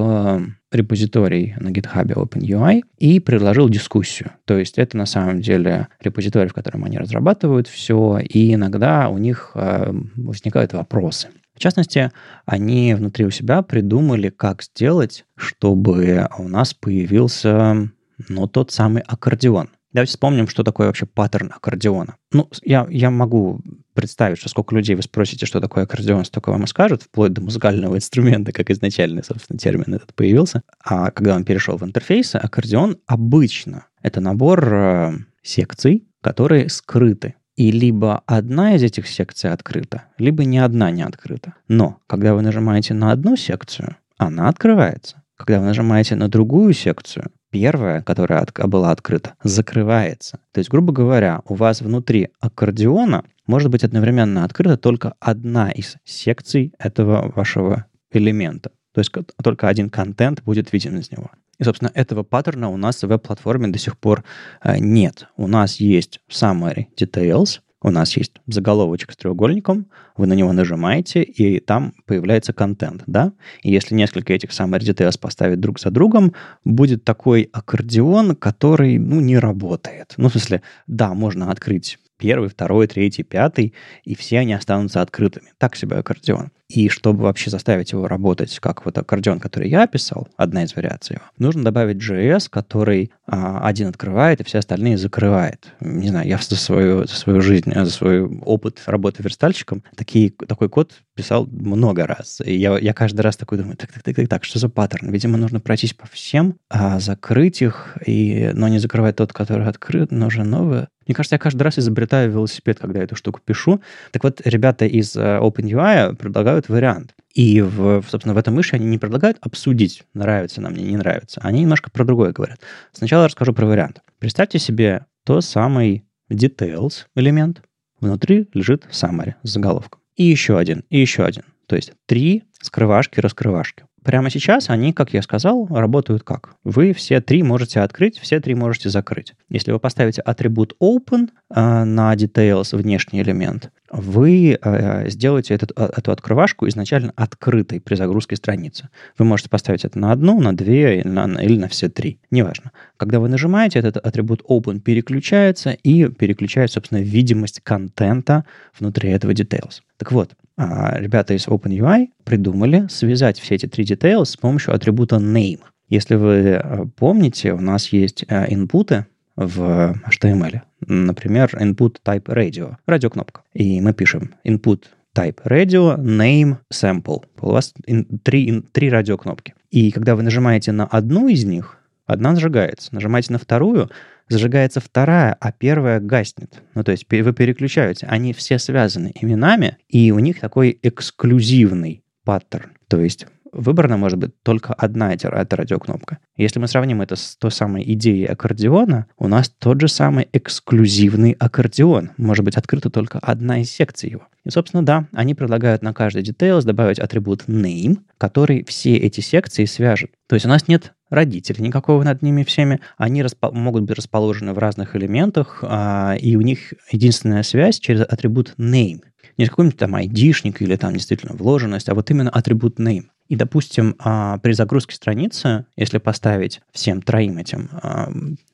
репозиторий 0.72 1.54
на 1.58 1.68
GitHub 1.68 2.06
OpenUI 2.14 2.82
и 2.98 3.20
предложил 3.20 3.68
дискуссию. 3.68 4.32
То 4.44 4.58
есть 4.58 4.78
это 4.78 4.96
на 4.96 5.06
самом 5.06 5.40
деле 5.40 5.88
репозиторий, 6.00 6.48
в 6.48 6.54
котором 6.54 6.84
они 6.84 6.98
разрабатывают 6.98 7.68
все, 7.68 8.18
и 8.18 8.54
иногда 8.54 9.08
у 9.08 9.18
них 9.18 9.52
а, 9.54 9.94
возникают 10.16 10.72
вопросы. 10.72 11.28
В 11.54 11.60
частности, 11.60 12.10
они 12.46 12.94
внутри 12.94 13.24
у 13.24 13.30
себя 13.30 13.62
придумали, 13.62 14.28
как 14.28 14.62
сделать, 14.62 15.24
чтобы 15.36 16.28
у 16.38 16.48
нас 16.48 16.74
появился 16.74 17.90
ну, 18.28 18.46
тот 18.48 18.72
самый 18.72 19.02
аккордеон. 19.02 19.70
Давайте 19.94 20.10
вспомним, 20.10 20.48
что 20.48 20.64
такое 20.64 20.88
вообще 20.88 21.06
паттерн 21.06 21.52
аккордеона. 21.54 22.16
Ну, 22.32 22.50
я, 22.62 22.84
я 22.90 23.10
могу 23.10 23.60
представить, 23.94 24.38
что 24.38 24.48
сколько 24.48 24.74
людей 24.74 24.96
вы 24.96 25.02
спросите, 25.02 25.46
что 25.46 25.60
такое 25.60 25.84
аккордеон, 25.84 26.24
столько 26.24 26.50
вам 26.50 26.64
и 26.64 26.66
скажут, 26.66 27.04
вплоть 27.04 27.32
до 27.32 27.40
музыкального 27.40 27.94
инструмента, 27.96 28.50
как 28.50 28.70
изначальный, 28.70 29.22
собственно, 29.22 29.56
термин 29.56 29.94
этот 29.94 30.12
появился. 30.12 30.62
А 30.84 31.12
когда 31.12 31.36
он 31.36 31.44
перешел 31.44 31.76
в 31.76 31.84
интерфейсы, 31.84 32.36
аккордеон 32.36 32.98
обычно 33.06 33.86
это 34.02 34.20
набор 34.20 34.68
э, 34.74 35.12
секций, 35.42 36.08
которые 36.20 36.68
скрыты. 36.68 37.36
И 37.54 37.70
либо 37.70 38.20
одна 38.26 38.74
из 38.74 38.82
этих 38.82 39.06
секций 39.06 39.52
открыта, 39.52 40.06
либо 40.18 40.44
ни 40.44 40.58
одна 40.58 40.90
не 40.90 41.02
открыта. 41.02 41.54
Но 41.68 42.00
когда 42.08 42.34
вы 42.34 42.42
нажимаете 42.42 42.94
на 42.94 43.12
одну 43.12 43.36
секцию, 43.36 43.96
она 44.18 44.48
открывается. 44.48 45.22
Когда 45.36 45.60
вы 45.60 45.66
нажимаете 45.66 46.16
на 46.16 46.28
другую 46.28 46.72
секцию, 46.72 47.30
первая, 47.54 48.02
которая 48.02 48.40
от, 48.40 48.52
была 48.68 48.90
открыта, 48.90 49.34
закрывается. 49.44 50.40
То 50.50 50.58
есть, 50.58 50.68
грубо 50.70 50.92
говоря, 50.92 51.40
у 51.46 51.54
вас 51.54 51.82
внутри 51.82 52.30
аккордеона 52.40 53.22
может 53.46 53.70
быть 53.70 53.84
одновременно 53.84 54.42
открыта 54.42 54.76
только 54.76 55.14
одна 55.20 55.70
из 55.70 55.94
секций 56.04 56.72
этого 56.80 57.32
вашего 57.36 57.86
элемента. 58.10 58.70
То 58.92 59.00
есть 59.00 59.12
только 59.40 59.68
один 59.68 59.88
контент 59.88 60.42
будет 60.42 60.72
виден 60.72 60.98
из 60.98 61.12
него. 61.12 61.30
И, 61.60 61.62
собственно, 61.62 61.92
этого 61.94 62.24
паттерна 62.24 62.70
у 62.70 62.76
нас 62.76 63.00
в 63.04 63.06
веб-платформе 63.06 63.68
до 63.68 63.78
сих 63.78 63.96
пор 63.98 64.24
э, 64.64 64.78
нет. 64.78 65.28
У 65.36 65.46
нас 65.46 65.76
есть 65.76 66.20
summary 66.28 66.86
details, 67.00 67.60
у 67.84 67.90
нас 67.90 68.16
есть 68.16 68.32
заголовочек 68.46 69.12
с 69.12 69.16
треугольником, 69.16 69.86
вы 70.16 70.26
на 70.26 70.32
него 70.32 70.52
нажимаете, 70.52 71.22
и 71.22 71.60
там 71.60 71.92
появляется 72.06 72.54
контент, 72.54 73.02
да? 73.06 73.32
И 73.62 73.70
если 73.70 73.94
несколько 73.94 74.32
этих 74.32 74.52
самых 74.52 74.82
details 74.82 75.20
поставить 75.20 75.60
друг 75.60 75.78
за 75.78 75.90
другом, 75.90 76.32
будет 76.64 77.04
такой 77.04 77.50
аккордеон, 77.52 78.36
который, 78.36 78.98
ну, 78.98 79.20
не 79.20 79.38
работает. 79.38 80.14
Ну, 80.16 80.28
в 80.28 80.32
смысле, 80.32 80.62
да, 80.86 81.12
можно 81.12 81.50
открыть 81.50 81.98
первый, 82.24 82.48
второй, 82.48 82.86
третий, 82.86 83.22
пятый, 83.22 83.74
и 84.02 84.14
все 84.14 84.38
они 84.38 84.54
останутся 84.54 85.02
открытыми. 85.02 85.52
Так 85.58 85.76
себе 85.76 85.96
аккордеон. 85.96 86.52
И 86.68 86.88
чтобы 86.88 87.24
вообще 87.24 87.50
заставить 87.50 87.92
его 87.92 88.08
работать, 88.08 88.58
как 88.60 88.86
вот 88.86 88.96
аккордеон, 88.96 89.38
который 89.38 89.68
я 89.68 89.82
описал, 89.82 90.28
одна 90.38 90.64
из 90.64 90.74
вариаций 90.74 91.16
его, 91.16 91.24
нужно 91.36 91.62
добавить 91.62 91.98
JS, 91.98 92.46
который 92.48 93.12
а, 93.26 93.68
один 93.68 93.88
открывает, 93.88 94.40
и 94.40 94.44
все 94.44 94.58
остальные 94.58 94.96
закрывает. 94.96 95.74
Не 95.80 96.08
знаю, 96.08 96.26
я 96.26 96.38
за 96.38 96.56
свою, 96.56 97.06
за 97.06 97.14
свою 97.14 97.42
жизнь, 97.42 97.70
за 97.74 97.90
свой 97.90 98.22
опыт 98.22 98.80
работы 98.86 99.22
верстальщиком 99.22 99.84
такие, 99.94 100.30
такой 100.30 100.70
код 100.70 100.92
писал 101.14 101.46
много 101.46 102.06
раз. 102.06 102.40
И 102.42 102.56
я, 102.56 102.78
я 102.78 102.94
каждый 102.94 103.20
раз 103.20 103.36
такой 103.36 103.58
думаю, 103.58 103.76
так, 103.76 103.92
так, 103.92 104.02
так, 104.02 104.28
так, 104.28 104.44
что 104.44 104.58
за 104.58 104.70
паттерн? 104.70 105.10
Видимо, 105.10 105.36
нужно 105.36 105.60
пройтись 105.60 105.92
по 105.92 106.06
всем, 106.06 106.56
а, 106.70 106.98
закрыть 106.98 107.60
их, 107.60 107.98
и, 108.06 108.50
но 108.54 108.68
не 108.68 108.78
закрывать 108.78 109.16
тот, 109.16 109.34
который 109.34 109.66
открыт, 109.66 110.10
нужен 110.10 110.48
новый. 110.48 110.86
Мне 111.06 111.14
кажется, 111.14 111.34
я 111.34 111.38
каждый 111.38 111.62
раз 111.62 111.78
изобретаю 111.78 112.30
велосипед, 112.30 112.78
когда 112.78 113.02
эту 113.02 113.16
штуку 113.16 113.40
пишу. 113.44 113.80
Так 114.10 114.24
вот, 114.24 114.40
ребята 114.44 114.86
из 114.86 115.16
э, 115.16 115.38
OpenUI 115.40 116.16
предлагают 116.16 116.68
вариант. 116.68 117.14
И, 117.34 117.60
в, 117.60 118.04
собственно, 118.08 118.34
в 118.34 118.38
этом 118.38 118.54
мыши 118.54 118.76
они 118.76 118.86
не 118.86 118.98
предлагают 118.98 119.38
обсудить, 119.40 120.04
нравится 120.14 120.60
нам, 120.60 120.72
мне 120.72 120.84
не 120.84 120.96
нравится. 120.96 121.40
Они 121.42 121.62
немножко 121.62 121.90
про 121.90 122.04
другое 122.04 122.32
говорят. 122.32 122.60
Сначала 122.92 123.26
расскажу 123.26 123.52
про 123.52 123.66
вариант. 123.66 124.02
Представьте 124.18 124.58
себе 124.58 125.06
то 125.24 125.40
самый 125.40 126.04
details 126.30 127.06
элемент. 127.16 127.62
Внутри 128.00 128.48
лежит 128.54 128.86
summary 128.90 129.34
с 129.42 129.50
заголовком. 129.50 130.00
И 130.16 130.24
еще 130.24 130.58
один, 130.58 130.84
и 130.90 131.00
еще 131.00 131.24
один. 131.24 131.44
То 131.66 131.76
есть 131.76 131.92
три 132.06 132.44
скрывашки-раскрывашки. 132.60 133.84
Прямо 134.04 134.28
сейчас 134.28 134.68
они, 134.68 134.92
как 134.92 135.14
я 135.14 135.22
сказал, 135.22 135.66
работают 135.70 136.22
как? 136.22 136.56
Вы 136.62 136.92
все 136.92 137.22
три 137.22 137.42
можете 137.42 137.80
открыть, 137.80 138.18
все 138.18 138.38
три 138.38 138.54
можете 138.54 138.90
закрыть. 138.90 139.32
Если 139.48 139.72
вы 139.72 139.78
поставите 139.78 140.20
атрибут 140.20 140.76
open 140.78 141.30
э, 141.54 141.84
на 141.84 142.14
details, 142.14 142.76
внешний 142.76 143.22
элемент, 143.22 143.70
вы 143.90 144.58
э, 144.60 145.08
сделаете 145.08 145.54
этот, 145.54 145.72
э, 145.74 145.88
эту 145.96 146.12
открывашку 146.12 146.68
изначально 146.68 147.14
открытой 147.16 147.80
при 147.80 147.94
загрузке 147.94 148.36
страницы. 148.36 148.90
Вы 149.16 149.24
можете 149.24 149.48
поставить 149.48 149.86
это 149.86 149.98
на 149.98 150.12
одну, 150.12 150.38
на 150.38 150.54
две 150.54 151.00
или 151.00 151.08
на, 151.08 151.24
или 151.42 151.58
на 151.58 151.68
все 151.68 151.88
три. 151.88 152.18
Неважно. 152.30 152.72
Когда 152.98 153.20
вы 153.20 153.30
нажимаете, 153.30 153.78
этот 153.78 153.96
атрибут 153.96 154.42
open 154.46 154.80
переключается 154.80 155.70
и 155.70 156.08
переключает, 156.08 156.70
собственно, 156.70 156.98
видимость 156.98 157.60
контента 157.62 158.44
внутри 158.78 159.10
этого 159.10 159.30
details. 159.30 159.80
Так 159.96 160.12
вот, 160.12 160.34
ребята 160.56 161.34
из 161.34 161.46
OpenUI 161.48 162.08
придумали 162.24 162.86
связать 162.88 163.38
все 163.38 163.56
эти 163.56 163.66
три 163.66 163.84
details 163.84 164.26
с 164.26 164.36
помощью 164.36 164.74
атрибута 164.74 165.16
name. 165.16 165.60
Если 165.88 166.14
вы 166.14 166.34
э, 166.34 166.84
помните, 166.96 167.52
у 167.52 167.60
нас 167.60 167.88
есть 167.88 168.24
э, 168.28 168.52
инпуты 168.52 169.06
в 169.36 169.94
HTML. 170.10 170.60
Например, 170.86 171.50
input 171.60 171.96
type 172.04 172.24
radio, 172.24 172.76
радиокнопка. 172.86 173.42
И 173.52 173.80
мы 173.80 173.92
пишем 173.92 174.34
input 174.44 174.84
type 175.14 175.42
radio, 175.44 175.96
name, 175.98 176.56
sample. 176.72 177.24
У 177.40 177.50
вас 177.50 177.74
три, 178.22 178.62
три 178.72 178.90
радиокнопки. 178.90 179.54
И 179.70 179.90
когда 179.90 180.16
вы 180.16 180.22
нажимаете 180.22 180.72
на 180.72 180.86
одну 180.86 181.28
из 181.28 181.44
них, 181.44 181.78
одна 182.06 182.34
зажигается. 182.34 182.94
Нажимаете 182.94 183.32
на 183.32 183.38
вторую, 183.38 183.90
зажигается 184.28 184.80
вторая, 184.80 185.36
а 185.38 185.52
первая 185.52 186.00
гаснет. 186.00 186.62
Ну, 186.74 186.84
то 186.84 186.92
есть 186.92 187.06
вы 187.10 187.32
переключаете. 187.32 188.06
Они 188.06 188.32
все 188.32 188.58
связаны 188.58 189.12
именами, 189.20 189.78
и 189.88 190.10
у 190.12 190.18
них 190.18 190.40
такой 190.40 190.78
эксклюзивный 190.82 192.02
паттерн. 192.24 192.72
То 192.88 193.00
есть 193.00 193.26
выбрана 193.54 193.96
может 193.96 194.18
быть 194.18 194.42
только 194.42 194.74
одна 194.74 195.14
эта, 195.14 195.30
радиокнопка. 195.30 196.18
Если 196.36 196.58
мы 196.58 196.68
сравним 196.68 197.02
это 197.02 197.16
с 197.16 197.36
той 197.36 197.50
самой 197.50 197.84
идеей 197.92 198.26
аккордеона, 198.26 199.06
у 199.16 199.28
нас 199.28 199.48
тот 199.48 199.80
же 199.80 199.88
самый 199.88 200.28
эксклюзивный 200.32 201.32
аккордеон. 201.38 202.10
Может 202.16 202.44
быть 202.44 202.56
открыта 202.56 202.90
только 202.90 203.18
одна 203.20 203.60
из 203.60 203.70
секций 203.70 204.10
его. 204.10 204.26
И, 204.44 204.50
собственно, 204.50 204.84
да, 204.84 205.06
они 205.12 205.34
предлагают 205.34 205.82
на 205.82 205.94
каждый 205.94 206.22
details 206.22 206.64
добавить 206.64 206.98
атрибут 206.98 207.44
name, 207.46 207.98
который 208.18 208.64
все 208.64 208.96
эти 208.96 209.20
секции 209.20 209.64
свяжет. 209.64 210.10
То 210.26 210.34
есть 210.34 210.46
у 210.46 210.48
нас 210.48 210.68
нет 210.68 210.93
родителей 211.10 211.62
никакого 211.62 212.02
над 212.02 212.22
ними 212.22 212.42
всеми. 212.42 212.80
Они 212.96 213.22
распо- 213.22 213.52
могут 213.52 213.84
быть 213.84 213.96
расположены 213.96 214.52
в 214.52 214.58
разных 214.58 214.96
элементах, 214.96 215.60
а, 215.62 216.16
и 216.18 216.36
у 216.36 216.40
них 216.40 216.74
единственная 216.90 217.42
связь 217.42 217.78
через 217.78 218.02
атрибут 218.02 218.54
name. 218.58 219.02
Не 219.36 219.46
какой-нибудь 219.46 219.78
там 219.78 219.94
айдишник 219.94 220.62
или 220.62 220.76
там 220.76 220.92
действительно 220.92 221.34
вложенность, 221.34 221.88
а 221.88 221.94
вот 221.94 222.10
именно 222.10 222.30
атрибут 222.30 222.78
name. 222.78 223.04
И, 223.28 223.36
допустим, 223.36 223.96
а, 223.98 224.38
при 224.38 224.52
загрузке 224.52 224.94
страницы, 224.94 225.66
если 225.76 225.98
поставить 225.98 226.60
всем 226.72 227.00
троим 227.00 227.38
этим 227.38 227.70
а, 227.72 228.10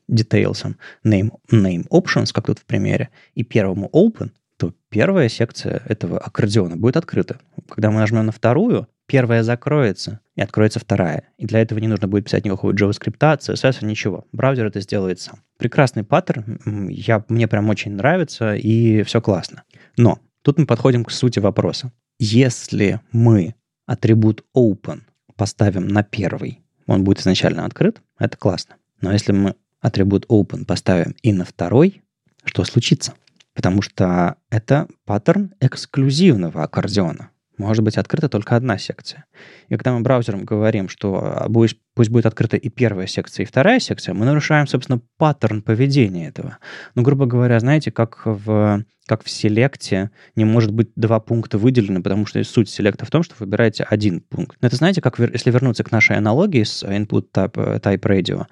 name, 0.08 1.30
name 1.52 1.88
options, 1.90 2.32
как 2.32 2.46
тут 2.46 2.60
в 2.60 2.64
примере, 2.64 3.10
и 3.34 3.42
первому 3.42 3.90
open, 3.92 4.30
то 4.56 4.74
первая 4.90 5.28
секция 5.28 5.82
этого 5.86 6.18
аккордеона 6.18 6.76
будет 6.76 6.96
открыта. 6.96 7.40
Когда 7.68 7.90
мы 7.90 7.98
нажмем 7.98 8.26
на 8.26 8.32
вторую, 8.32 8.88
первая 9.10 9.42
закроется, 9.42 10.20
и 10.36 10.40
откроется 10.40 10.78
вторая. 10.78 11.24
И 11.36 11.44
для 11.44 11.58
этого 11.58 11.80
не 11.80 11.88
нужно 11.88 12.06
будет 12.06 12.26
писать 12.26 12.44
никакого 12.44 12.70
JavaScript, 12.70 13.18
CSS, 13.18 13.84
ничего. 13.84 14.24
Браузер 14.30 14.66
это 14.66 14.80
сделает 14.80 15.18
сам. 15.18 15.40
Прекрасный 15.58 16.04
паттерн, 16.04 16.88
я, 16.88 17.24
мне 17.28 17.48
прям 17.48 17.68
очень 17.70 17.90
нравится, 17.90 18.54
и 18.54 19.02
все 19.02 19.20
классно. 19.20 19.64
Но 19.96 20.20
тут 20.42 20.60
мы 20.60 20.66
подходим 20.66 21.04
к 21.04 21.10
сути 21.10 21.40
вопроса. 21.40 21.90
Если 22.20 23.00
мы 23.10 23.56
атрибут 23.84 24.44
open 24.56 25.00
поставим 25.34 25.88
на 25.88 26.04
первый, 26.04 26.60
он 26.86 27.02
будет 27.02 27.18
изначально 27.18 27.64
открыт, 27.64 28.00
это 28.16 28.36
классно. 28.36 28.76
Но 29.00 29.10
если 29.10 29.32
мы 29.32 29.56
атрибут 29.80 30.24
open 30.26 30.66
поставим 30.66 31.16
и 31.20 31.32
на 31.32 31.44
второй, 31.44 32.02
что 32.44 32.62
случится? 32.62 33.14
Потому 33.54 33.82
что 33.82 34.36
это 34.50 34.86
паттерн 35.04 35.52
эксклюзивного 35.58 36.62
аккордеона 36.62 37.30
может 37.60 37.84
быть 37.84 37.98
открыта 37.98 38.28
только 38.28 38.56
одна 38.56 38.78
секция. 38.78 39.26
И 39.68 39.76
когда 39.76 39.92
мы 39.92 40.00
браузером 40.00 40.44
говорим, 40.44 40.88
что 40.88 41.46
пусть, 41.52 41.76
пусть 41.94 42.08
будет 42.10 42.24
открыта 42.24 42.56
и 42.56 42.68
первая 42.70 43.06
секция, 43.06 43.44
и 43.44 43.46
вторая 43.46 43.80
секция, 43.80 44.14
мы 44.14 44.24
нарушаем, 44.24 44.66
собственно, 44.66 45.00
паттерн 45.18 45.60
поведения 45.60 46.28
этого. 46.28 46.56
Ну, 46.94 47.02
грубо 47.02 47.26
говоря, 47.26 47.60
знаете, 47.60 47.90
как 47.90 48.22
в, 48.24 48.84
как 49.06 49.22
в 49.22 49.28
селекте 49.30 50.10
не 50.36 50.46
может 50.46 50.72
быть 50.72 50.88
два 50.96 51.20
пункта 51.20 51.58
выделены, 51.58 52.02
потому 52.02 52.24
что 52.24 52.42
суть 52.44 52.70
селекта 52.70 53.04
в 53.04 53.10
том, 53.10 53.22
что 53.22 53.34
вы 53.38 53.44
выбираете 53.44 53.84
один 53.84 54.20
пункт. 54.20 54.56
Но 54.62 54.68
это, 54.68 54.76
знаете, 54.76 55.02
как 55.02 55.18
если 55.18 55.50
вернуться 55.50 55.84
к 55.84 55.92
нашей 55.92 56.16
аналогии 56.16 56.62
с 56.62 56.82
input 56.82 57.26
type, 57.32 57.80
type 57.80 58.00
radio, 58.00 58.46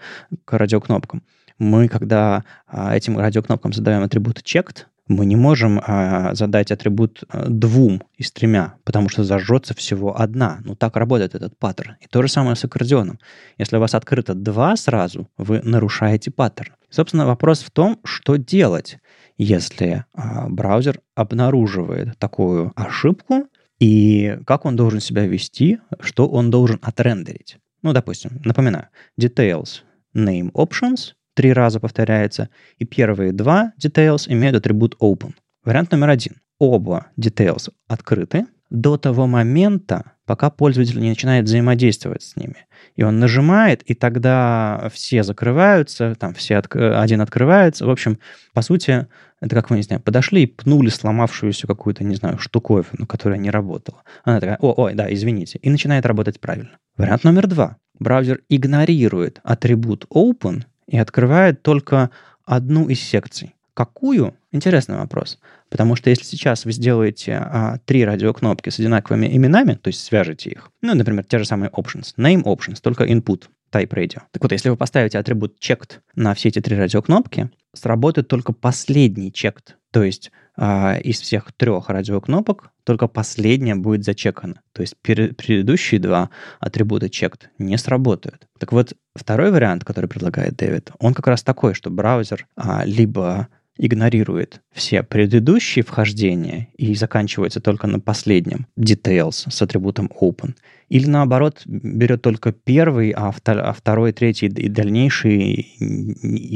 к 0.45 0.53
радиокнопкам. 0.53 1.23
Мы, 1.59 1.89
когда 1.89 2.45
а, 2.67 2.95
этим 2.97 3.19
радиокнопкам 3.19 3.73
задаем 3.73 4.03
атрибут 4.03 4.43
checked, 4.45 4.85
мы 5.09 5.27
не 5.27 5.37
можем 5.37 5.81
а, 5.85 6.35
задать 6.35 6.71
атрибут 6.71 7.25
а, 7.29 7.47
двум 7.49 8.03
из 8.17 8.31
тремя, 8.31 8.75
потому 8.85 9.09
что 9.09 9.25
зажжется 9.25 9.75
всего 9.75 10.21
одна. 10.21 10.61
Ну, 10.65 10.77
так 10.77 10.97
работает 10.97 11.35
этот 11.35 11.59
паттерн. 11.59 11.97
И 12.01 12.07
то 12.07 12.23
же 12.23 12.29
самое 12.29 12.57
с 12.57 12.65
аккордеоном. 12.65 13.19
Если 13.57 13.77
у 13.77 13.81
вас 13.81 13.95
открыто 13.95 14.35
два 14.35 14.77
сразу, 14.77 15.29
вы 15.37 15.61
нарушаете 15.63 16.31
паттерн. 16.31 16.75
Собственно, 16.91 17.27
вопрос 17.27 17.63
в 17.63 17.71
том, 17.71 17.99
что 18.05 18.37
делать, 18.37 18.99
если 19.37 20.05
а, 20.13 20.49
браузер 20.49 21.01
обнаруживает 21.15 22.19
такую 22.19 22.73
ошибку, 22.77 23.49
и 23.81 24.39
как 24.47 24.65
он 24.65 24.77
должен 24.77 25.01
себя 25.01 25.27
вести, 25.27 25.79
что 26.01 26.29
он 26.29 26.51
должен 26.51 26.79
отрендерить. 26.83 27.59
Ну, 27.83 27.93
допустим, 27.93 28.41
напоминаю, 28.45 28.89
details, 29.21 29.83
name 30.15 30.51
options, 30.53 31.13
три 31.39 31.53
раза 31.53 31.79
повторяется, 31.79 32.49
и 32.79 32.85
первые 32.85 33.31
два 33.31 33.73
details 33.81 34.25
имеют 34.27 34.57
атрибут 34.57 34.97
open. 35.01 35.35
Вариант 35.65 35.93
номер 35.93 36.09
один. 36.09 36.33
Оба 36.59 37.07
details 37.17 37.71
открыты 37.87 38.47
до 38.71 38.97
того 38.97 39.29
момента, 39.29 40.15
пока 40.27 40.51
пользователь 40.51 41.01
не 41.01 41.11
начинает 41.11 41.45
взаимодействовать 41.45 42.23
с 42.25 42.35
ними. 42.35 42.67
И 42.97 43.05
он 43.05 43.21
нажимает, 43.21 43.85
и 43.85 43.95
тогда 43.95 44.91
все 44.93 45.23
закрываются, 45.23 46.17
там 46.19 46.35
все 46.35 46.57
от, 46.57 46.75
один 46.75 47.21
открывается. 47.21 47.87
В 47.87 47.91
общем, 47.91 48.19
по 48.53 48.63
сути, 48.63 49.07
это 49.41 49.55
как 49.55 49.71
мы, 49.71 49.77
не 49.77 49.85
знаю, 49.85 50.03
подошли 50.03 50.43
и 50.43 50.47
пнули 50.47 50.89
сломавшуюся 50.89 51.69
какую-то, 51.69 52.03
не 52.03 52.17
знаю, 52.17 52.39
штуковину, 52.39 53.07
которая 53.07 53.39
не 53.39 53.51
работала. 53.51 54.03
Она 54.25 54.41
такая, 54.41 54.59
о, 54.61 54.75
ой, 54.77 54.95
да, 54.95 55.07
извините, 55.15 55.61
и 55.63 55.71
начинает 55.71 56.05
работать 56.05 56.41
правильно. 56.41 56.79
Вариант 56.97 57.23
номер 57.23 57.47
два. 57.47 57.77
Браузер 58.01 58.41
игнорирует 58.49 59.39
атрибут 59.45 60.05
open 60.13 60.65
и 60.89 60.99
открывает 60.99 61.63
только 61.63 62.11
одну 62.45 62.89
из 62.89 63.01
секций. 63.01 63.55
Какую? 63.75 64.35
Интересный 64.51 64.97
вопрос. 64.97 65.39
Потому 65.69 65.95
что 65.95 66.11
если 66.11 66.25
сейчас 66.25 66.65
вы 66.65 66.73
сделаете 66.73 67.35
а, 67.35 67.79
три 67.85 68.05
радиокнопки 68.05 68.71
с 68.71 68.79
одинаковыми 68.81 69.27
именами, 69.27 69.75
то 69.75 69.89
есть 69.89 70.03
свяжете 70.03 70.51
их, 70.51 70.71
ну, 70.81 70.95
например, 70.95 71.25
те 71.25 71.39
же 71.39 71.45
самые 71.45 71.71
options, 71.71 72.15
name 72.17 72.43
options, 72.43 72.79
только 72.83 73.05
input, 73.05 73.45
type 73.71 73.91
radio. 73.91 74.23
Так 74.33 74.43
вот, 74.43 74.51
если 74.53 74.71
вы 74.71 74.77
поставите 74.77 75.19
атрибут 75.19 75.59
checked 75.61 75.99
на 76.17 76.35
все 76.35 76.49
эти 76.49 76.61
три 76.61 76.77
радиокнопки, 76.77 77.51
сработает 77.75 78.29
только 78.29 78.53
последний 78.53 79.31
checked. 79.31 79.75
То 79.91 80.03
есть 80.03 80.31
а, 80.57 80.99
из 80.99 81.21
всех 81.21 81.53
трех 81.53 81.89
радиокнопок 81.89 82.71
только 82.85 83.07
последняя 83.07 83.75
будет 83.75 84.05
зачекана. 84.05 84.61
То 84.73 84.83
есть 84.83 84.97
предыдущие 85.01 86.01
два 86.01 86.31
атрибута 86.61 87.07
checked 87.07 87.43
не 87.59 87.79
сработают. 87.79 88.49
Так 88.59 88.73
вот, 88.73 88.95
второй 89.15 89.51
вариант, 89.51 89.85
который 89.85 90.07
предлагает 90.07 90.57
Дэвид, 90.57 90.91
он 90.99 91.15
как 91.15 91.27
раз 91.27 91.43
такой, 91.43 91.75
что 91.75 91.91
браузер 91.91 92.47
а, 92.57 92.85
либо 92.85 93.49
игнорирует 93.79 94.61
все 94.73 95.03
предыдущие 95.03 95.85
вхождения 95.85 96.69
и 96.77 96.95
заканчивается 96.95 97.61
только 97.61 97.87
на 97.87 98.01
последнем 98.01 98.67
details 98.79 99.51
с 99.51 99.63
атрибутом 99.63 100.11
open. 100.21 100.55
Или 100.89 101.07
наоборот, 101.07 101.63
берет 101.65 102.23
только 102.23 102.53
первый, 102.53 103.11
а, 103.11 103.33
а 103.45 103.73
второй, 103.73 104.13
третий 104.13 104.47
и 104.47 104.69
дальнейшие 104.69 105.63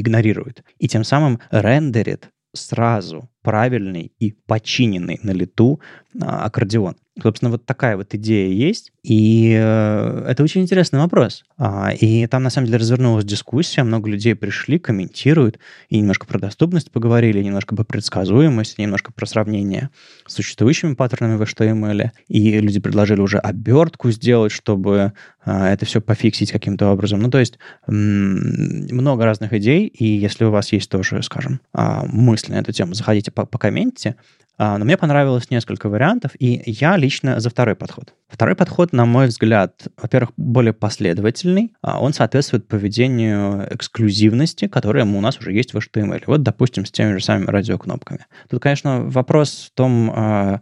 игнорирует. 0.01 0.65
И 0.79 0.89
тем 0.89 1.05
самым 1.05 1.41
рендерит 1.51 2.29
сразу 2.55 3.31
правильный 3.43 4.13
и 4.19 4.33
починенный 4.47 5.19
на 5.23 5.31
лету 5.31 5.81
а, 6.21 6.45
аккордеон. 6.45 6.97
Собственно, 7.21 7.51
вот 7.51 7.67
такая 7.67 7.99
вот 7.99 8.15
идея 8.15 8.51
есть, 8.51 8.91
и 9.03 9.55
э, 9.55 10.27
это 10.29 10.43
очень 10.43 10.63
интересный 10.63 10.99
вопрос. 10.99 11.45
А, 11.59 11.93
и 11.93 12.27
там, 12.27 12.43
на 12.43 12.49
самом 12.49 12.69
деле, 12.69 12.79
развернулась 12.79 13.27
дискуссия, 13.27 13.83
много 13.83 14.09
людей 14.09 14.35
пришли, 14.35 14.79
комментируют, 14.79 15.59
и 15.91 15.99
немножко 15.99 16.27
про 16.27 16.39
доступность 16.39 16.91
поговорили, 16.91 17.43
немножко 17.43 17.77
про 17.77 17.85
предсказуемость, 17.85 18.79
немножко 18.79 19.13
про 19.13 19.27
сравнение 19.27 19.91
с 20.27 20.33
существующими 20.33 20.95
паттернами 20.95 21.37
в 21.37 21.43
HTML, 21.43 22.13
и 22.29 22.59
люди 22.61 22.81
предложили 22.81 23.21
уже 23.21 23.39
обертку 23.39 24.11
сделать, 24.11 24.51
чтобы 24.51 25.13
а, 25.45 25.69
это 25.69 25.85
все 25.85 26.01
пофиксить 26.01 26.51
каким-то 26.51 26.91
образом. 26.91 27.21
Ну, 27.21 27.31
то 27.31 27.39
есть 27.39 27.59
много 27.87 29.27
разных 29.27 29.53
идей, 29.53 29.87
и 29.87 30.07
если 30.07 30.47
у 30.47 30.51
вас 30.51 30.73
есть 30.73 30.91
тоже, 30.91 31.23
скажем, 31.23 31.61
а, 31.75 32.07
мысли 32.07 32.53
на 32.53 32.61
эту 32.61 32.73
тему, 32.73 32.95
заходите, 32.95 33.31
покомментите, 33.33 34.17
но 34.59 34.79
мне 34.79 34.97
понравилось 34.97 35.51
несколько 35.51 35.89
вариантов, 35.89 36.33
и 36.39 36.63
я 36.67 36.97
лично 36.97 37.41
за 37.41 37.51
второй 37.51 37.75
подход. 37.75 38.15
Второй 38.29 38.55
подход, 38.55 38.93
на 38.93 39.05
мой 39.05 39.27
взгляд, 39.27 39.89
во-первых, 40.01 40.33
более 40.37 40.73
последовательный. 40.73 41.73
А 41.83 42.01
он 42.01 42.13
соответствует 42.13 42.69
поведению 42.69 43.67
эксклюзивности, 43.75 44.69
которая 44.69 45.05
у 45.05 45.21
нас 45.21 45.39
уже 45.39 45.53
есть 45.53 45.75
в 45.75 45.79
HTML. 45.79 46.23
Вот, 46.27 46.43
допустим, 46.43 46.87
с 46.87 46.91
теми 46.91 47.17
же 47.17 47.25
самыми 47.25 47.47
радиокнопками. 47.47 48.27
Тут, 48.49 48.63
конечно, 48.63 49.03
вопрос 49.03 49.71
в 49.71 49.77
том, 49.77 50.61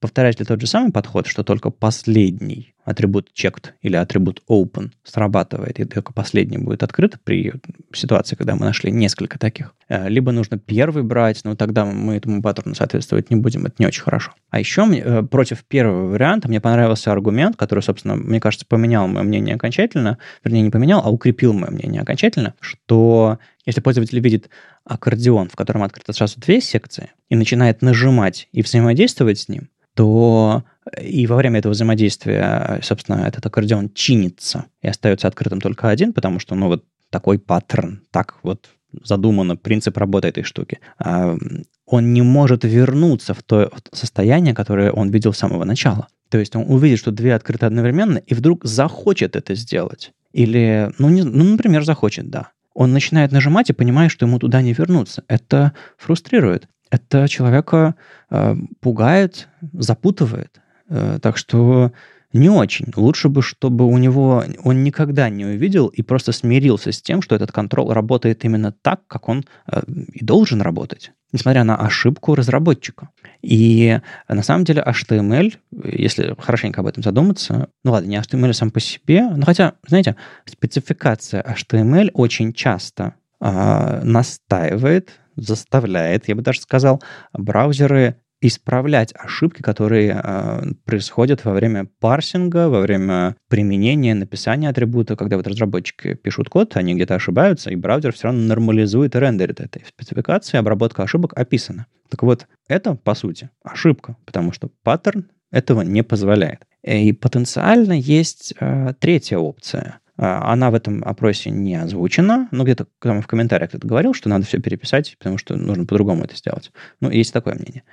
повторять 0.00 0.40
ли 0.40 0.46
тот 0.46 0.60
же 0.60 0.66
самый 0.66 0.92
подход, 0.92 1.26
что 1.26 1.44
только 1.44 1.70
последний 1.70 2.74
атрибут 2.84 3.30
checked 3.34 3.70
или 3.82 3.96
атрибут 3.96 4.42
open 4.48 4.90
срабатывает, 5.04 5.78
и 5.78 5.84
только 5.84 6.12
последний 6.12 6.58
будет 6.58 6.82
открыт 6.82 7.18
при 7.22 7.52
ситуации, 7.92 8.36
когда 8.36 8.56
мы 8.56 8.64
нашли 8.64 8.90
несколько 8.90 9.38
таких. 9.38 9.74
Э, 9.88 10.08
либо 10.08 10.32
нужно 10.32 10.58
первый 10.58 11.02
брать, 11.02 11.42
но 11.44 11.54
тогда 11.54 11.84
мы 11.84 12.16
этому 12.16 12.42
паттерну 12.42 12.74
соответствовать 12.74 13.30
не 13.30 13.36
будем, 13.36 13.66
это 13.66 13.76
не 13.78 13.86
очень 13.86 14.02
хорошо. 14.02 14.32
А 14.50 14.58
еще 14.58 14.84
мне, 14.84 15.00
э, 15.04 15.22
против 15.22 15.64
первого 15.64 16.06
варианта 16.08 16.48
мне 16.48 16.60
понравился 16.60 17.12
аргумент, 17.12 17.56
который, 17.56 17.80
собственно, 17.80 18.16
мне 18.16 18.40
кажется, 18.40 18.66
поменял 18.66 19.06
мое 19.06 19.22
мнение 19.22 19.54
окончательно, 19.54 20.18
вернее, 20.42 20.62
не 20.62 20.70
поменял, 20.70 21.02
а 21.04 21.10
укрепил 21.10 21.52
мое 21.52 21.70
мнение 21.70 22.02
окончательно, 22.02 22.54
что 22.60 23.38
если 23.66 23.80
пользователь 23.80 24.18
видит 24.18 24.48
аккордеон, 24.84 25.50
в 25.50 25.56
котором 25.56 25.82
открыто 25.82 26.12
сразу 26.12 26.40
две 26.40 26.60
секции, 26.60 27.10
и 27.28 27.36
начинает 27.36 27.82
нажимать 27.82 28.48
и 28.52 28.62
взаимодействовать 28.62 29.38
с 29.38 29.48
ним, 29.48 29.68
то 30.00 30.64
и 30.98 31.26
во 31.26 31.36
время 31.36 31.58
этого 31.58 31.74
взаимодействия, 31.74 32.80
собственно, 32.82 33.26
этот 33.26 33.44
аккордеон 33.44 33.90
чинится 33.92 34.64
и 34.80 34.88
остается 34.88 35.28
открытым 35.28 35.60
только 35.60 35.90
один, 35.90 36.14
потому 36.14 36.38
что, 36.38 36.54
ну, 36.54 36.68
вот 36.68 36.86
такой 37.10 37.38
паттерн, 37.38 38.00
так 38.10 38.36
вот 38.42 38.70
задумано 39.04 39.56
принцип 39.56 39.98
работы 39.98 40.28
этой 40.28 40.42
штуки. 40.42 40.78
Он 40.98 42.14
не 42.14 42.22
может 42.22 42.64
вернуться 42.64 43.34
в 43.34 43.42
то 43.42 43.70
состояние, 43.92 44.54
которое 44.54 44.90
он 44.90 45.10
видел 45.10 45.34
с 45.34 45.38
самого 45.38 45.64
начала. 45.64 46.08
То 46.30 46.38
есть 46.38 46.56
он 46.56 46.64
увидит, 46.66 46.98
что 46.98 47.10
две 47.10 47.34
открыты 47.34 47.66
одновременно, 47.66 48.16
и 48.16 48.32
вдруг 48.32 48.64
захочет 48.64 49.36
это 49.36 49.54
сделать. 49.54 50.12
Или, 50.32 50.94
ну, 50.96 51.10
не, 51.10 51.24
ну, 51.24 51.44
например, 51.44 51.84
захочет, 51.84 52.30
да. 52.30 52.52
Он 52.72 52.92
начинает 52.94 53.32
нажимать 53.32 53.68
и 53.68 53.74
понимает, 53.74 54.12
что 54.12 54.24
ему 54.24 54.38
туда 54.38 54.62
не 54.62 54.72
вернуться. 54.72 55.24
Это 55.28 55.74
фрустрирует. 55.98 56.68
Это 56.90 57.28
человека 57.28 57.94
э, 58.30 58.56
пугает, 58.80 59.48
запутывает. 59.72 60.60
Э, 60.88 61.18
так 61.22 61.36
что 61.36 61.92
не 62.32 62.48
очень. 62.48 62.86
Лучше 62.94 63.28
бы, 63.28 63.42
чтобы 63.42 63.86
у 63.86 63.98
него 63.98 64.44
он 64.62 64.84
никогда 64.84 65.28
не 65.28 65.44
увидел 65.44 65.88
и 65.88 66.02
просто 66.02 66.32
смирился 66.32 66.92
с 66.92 67.02
тем, 67.02 67.22
что 67.22 67.34
этот 67.34 67.50
контроль 67.50 67.92
работает 67.92 68.44
именно 68.44 68.72
так, 68.72 69.06
как 69.08 69.28
он 69.28 69.44
э, 69.66 69.82
и 70.12 70.24
должен 70.24 70.60
работать, 70.62 71.12
несмотря 71.32 71.64
на 71.64 71.76
ошибку 71.76 72.34
разработчика. 72.34 73.08
И 73.42 74.00
на 74.28 74.42
самом 74.42 74.64
деле 74.64 74.84
HTML, 74.86 75.54
если 75.84 76.36
хорошенько 76.38 76.82
об 76.82 76.86
этом 76.86 77.02
задуматься, 77.02 77.68
ну 77.84 77.92
ладно, 77.92 78.08
не 78.08 78.16
HTML 78.16 78.52
сам 78.52 78.70
по 78.70 78.80
себе, 78.80 79.28
но 79.28 79.44
хотя, 79.44 79.74
знаете, 79.86 80.16
спецификация 80.44 81.42
HTML 81.42 82.10
очень 82.14 82.52
часто 82.52 83.14
э, 83.40 84.00
настаивает, 84.04 85.19
заставляет, 85.36 86.28
я 86.28 86.34
бы 86.34 86.42
даже 86.42 86.60
сказал, 86.60 87.02
браузеры 87.32 88.16
исправлять 88.40 89.12
ошибки, 89.14 89.62
которые 89.62 90.20
э, 90.22 90.62
происходят 90.84 91.44
во 91.44 91.52
время 91.52 91.88
парсинга, 92.00 92.68
во 92.68 92.80
время 92.80 93.36
применения, 93.48 94.14
написания 94.14 94.68
атрибута, 94.68 95.16
когда 95.16 95.36
вот 95.36 95.46
разработчики 95.46 96.14
пишут 96.14 96.48
код, 96.48 96.76
они 96.76 96.94
где-то 96.94 97.16
ошибаются, 97.16 97.70
и 97.70 97.76
браузер 97.76 98.12
все 98.12 98.28
равно 98.28 98.42
нормализует 98.42 99.14
и 99.14 99.18
рендерит 99.18 99.60
это. 99.60 99.80
В 99.80 99.88
спецификации 99.88 100.56
обработка 100.56 101.02
ошибок 101.02 101.38
описана. 101.38 101.86
Так 102.08 102.22
вот, 102.22 102.46
это, 102.66 102.94
по 102.94 103.14
сути, 103.14 103.50
ошибка, 103.62 104.16
потому 104.24 104.52
что 104.52 104.70
паттерн 104.82 105.26
этого 105.50 105.82
не 105.82 106.02
позволяет. 106.02 106.62
И 106.82 107.12
потенциально 107.12 107.92
есть 107.92 108.54
э, 108.58 108.94
третья 108.98 109.36
опция— 109.36 109.99
она 110.22 110.70
в 110.70 110.74
этом 110.74 111.02
опросе 111.02 111.48
не 111.48 111.76
озвучена, 111.76 112.48
но 112.50 112.64
где-то 112.64 112.86
там 113.00 113.22
в 113.22 113.26
комментариях 113.26 113.70
кто-то 113.70 113.88
говорил, 113.88 114.12
что 114.12 114.28
надо 114.28 114.44
все 114.44 114.60
переписать, 114.60 115.16
потому 115.18 115.38
что 115.38 115.56
нужно 115.56 115.86
по-другому 115.86 116.24
это 116.24 116.36
сделать. 116.36 116.72
Ну, 117.00 117.10
есть 117.10 117.32
такое 117.32 117.54
мнение. 117.54 117.84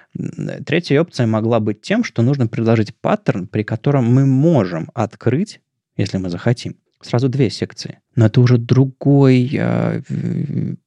Третья 0.66 1.00
опция 1.00 1.26
могла 1.26 1.62
быть 1.62 1.82
тем, 1.82 2.04
что 2.04 2.22
нужно 2.24 2.48
предложить 2.48 2.94
паттерн, 3.00 3.48
при 3.48 3.64
котором 3.64 4.14
мы 4.14 4.26
можем 4.26 4.90
открыть, 4.94 5.62
если 5.96 6.18
мы 6.18 6.30
захотим, 6.30 6.76
сразу 7.02 7.30
две 7.30 7.50
секции. 7.50 8.00
Но 8.16 8.26
это 8.26 8.42
уже 8.42 8.58
другой 8.58 9.50
э, 9.54 10.02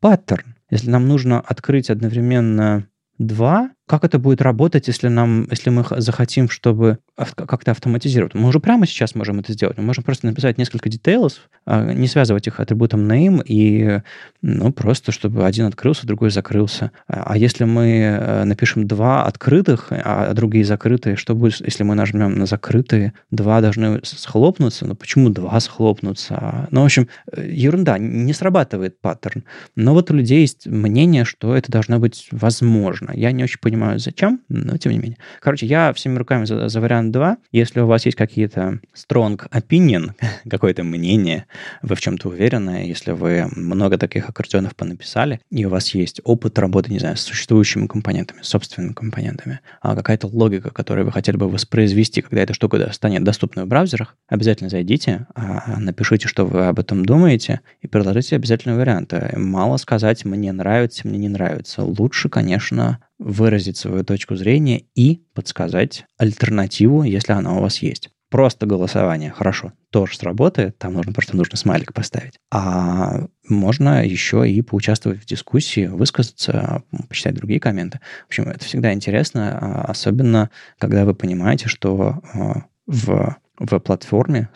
паттерн. 0.01 0.57
Если 0.69 0.91
нам 0.91 1.09
нужно 1.09 1.41
открыть 1.41 1.89
одновременно 1.89 2.87
два, 3.17 3.71
как 3.91 4.05
это 4.05 4.21
будет 4.21 4.41
работать, 4.41 4.87
если, 4.87 5.09
нам, 5.09 5.49
если 5.51 5.69
мы 5.69 5.85
захотим, 5.97 6.49
чтобы 6.49 6.99
как-то 7.17 7.73
автоматизировать? 7.73 8.35
Мы 8.35 8.47
уже 8.49 8.61
прямо 8.61 8.87
сейчас 8.87 9.17
можем 9.17 9.41
это 9.41 9.53
сделать. 9.53 9.79
Мы 9.79 9.83
можем 9.83 10.05
просто 10.05 10.27
написать 10.27 10.59
несколько 10.59 10.89
детейлов, 10.89 11.33
а, 11.67 11.93
не 11.93 12.07
связывать 12.07 12.47
их 12.47 12.61
атрибутом 12.61 13.11
name, 13.11 13.43
и 13.45 14.01
ну, 14.43 14.73
просто 14.73 15.11
чтобы 15.11 15.45
один 15.45 15.67
открылся, 15.67 16.07
другой 16.07 16.31
закрылся. 16.31 16.93
А 17.09 17.37
если 17.37 17.65
мы 17.65 17.87
э, 17.89 18.45
напишем 18.45 18.87
два 18.87 19.25
открытых, 19.25 19.89
а 19.91 20.33
другие 20.35 20.65
закрытые, 20.65 21.17
что 21.17 21.35
будет, 21.35 21.61
если 21.61 21.83
мы 21.83 21.97
нажмем 21.97 22.39
на 22.39 22.47
закрытые? 22.47 23.13
Два 23.33 23.61
должны 23.61 24.01
схлопнуться. 24.05 24.87
Но 24.87 24.95
почему 24.95 25.31
два 25.31 25.59
схлопнутся? 25.59 26.69
Ну, 26.71 26.83
в 26.83 26.85
общем, 26.85 27.09
э, 27.33 27.51
ерунда, 27.51 27.99
не 27.99 28.33
срабатывает 28.33 29.01
паттерн. 29.01 29.43
Но 29.75 29.95
вот 29.95 30.13
у 30.13 30.15
людей 30.15 30.43
есть 30.43 30.69
мнение, 30.69 31.25
что 31.25 31.57
это 31.57 31.73
должно 31.73 31.99
быть 31.99 32.29
возможно. 32.31 33.11
Я 33.13 33.33
не 33.33 33.43
очень 33.43 33.59
понимаю, 33.59 33.80
понимаю, 33.81 33.99
зачем, 33.99 34.41
но 34.49 34.77
тем 34.77 34.93
не 34.93 34.99
менее. 34.99 35.17
Короче, 35.41 35.65
я 35.65 35.93
всеми 35.95 36.19
руками 36.19 36.45
за, 36.45 36.69
за 36.69 36.81
вариант 36.81 37.13
2. 37.13 37.39
Если 37.53 37.81
у 37.81 37.87
вас 37.87 38.05
есть 38.05 38.17
какие-то 38.17 38.81
strong 38.95 39.41
opinion, 39.51 40.11
какое-то 40.51 40.85
мнение, 40.85 41.47
вы 41.83 41.95
в 41.95 42.01
чем-то 42.01 42.29
уверены, 42.29 42.85
если 42.87 43.13
вы 43.13 43.47
много 43.57 43.97
таких 43.97 44.29
аккордеонов 44.29 44.77
понаписали, 44.77 45.41
и 45.51 45.65
у 45.65 45.71
вас 45.71 45.95
есть 45.95 46.21
опыт 46.25 46.59
работы, 46.59 46.93
не 46.93 46.99
знаю, 46.99 47.17
с 47.17 47.23
существующими 47.23 47.87
компонентами, 47.87 48.41
собственными 48.43 48.93
компонентами, 48.93 49.61
а 49.81 49.97
какая-то 49.97 50.27
логика, 50.27 50.71
которую 50.71 51.07
вы 51.07 51.13
хотели 51.13 51.37
бы 51.37 51.49
воспроизвести, 51.49 52.21
когда 52.21 52.43
эта 52.43 52.53
штука 52.53 52.93
станет 52.93 53.25
доступна 53.25 53.65
в 53.65 53.69
браузерах, 53.69 54.17
обязательно 54.29 54.69
зайдите, 54.69 55.27
а, 55.35 55.81
напишите, 55.81 56.29
что 56.29 56.45
вы 56.45 56.67
об 56.67 56.79
этом 56.79 57.05
думаете, 57.05 57.61
и 57.81 57.87
предложите 57.87 58.37
обязательно 58.37 58.77
варианты. 58.77 59.33
Мало 59.37 59.79
сказать 59.79 60.27
«мне 60.27 60.53
нравится», 60.53 61.09
«мне 61.09 61.19
не 61.19 61.29
нравится». 61.29 61.83
Лучше, 61.83 62.29
конечно, 62.29 62.99
выразить 63.21 63.77
свою 63.77 64.03
точку 64.03 64.35
зрения 64.35 64.85
и 64.95 65.23
подсказать 65.35 66.07
альтернативу, 66.17 67.03
если 67.05 67.33
она 67.33 67.55
у 67.55 67.61
вас 67.61 67.79
есть. 67.79 68.11
Просто 68.31 68.65
голосование, 68.65 69.31
хорошо, 69.31 69.73
тоже 69.91 70.17
сработает, 70.17 70.79
там 70.79 70.95
нужно 70.95 71.13
просто 71.13 71.37
нужно 71.37 71.57
смайлик 71.59 71.93
поставить. 71.93 72.39
А 72.51 73.27
можно 73.49 74.07
еще 74.07 74.49
и 74.49 74.63
поучаствовать 74.63 75.21
в 75.21 75.27
дискуссии, 75.27 75.87
высказаться, 75.87 76.83
почитать 77.09 77.35
другие 77.35 77.61
комменты. 77.61 78.01
В 78.25 78.29
общем, 78.29 78.49
это 78.49 78.65
всегда 78.65 78.93
интересно, 78.93 79.59
а 79.61 79.85
особенно 79.91 80.51
когда 80.79 81.05
вы 81.05 81.15
понимаете, 81.15 81.69
что 81.69 82.21
а, 82.33 82.65
в, 82.87 83.37
в 83.59 83.79
платформе 83.81 84.49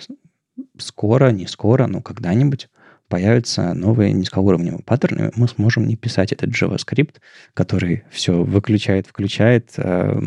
скоро, 0.79 1.31
не 1.31 1.47
скоро, 1.47 1.87
но 1.87 2.01
когда-нибудь 2.01 2.69
появятся 3.09 3.75
новые 3.75 4.13
низкоуровневые 4.13 4.83
паттерны, 4.83 5.31
мы 5.37 5.49
сможем 5.49 5.87
не 5.87 5.97
писать 5.97 6.33
этот 6.33 6.51
JavaScript, 6.51 7.17
который 7.55 8.05
все 8.11 8.43
выключает, 8.43 9.07
включает 9.07 9.73
э, 9.77 10.21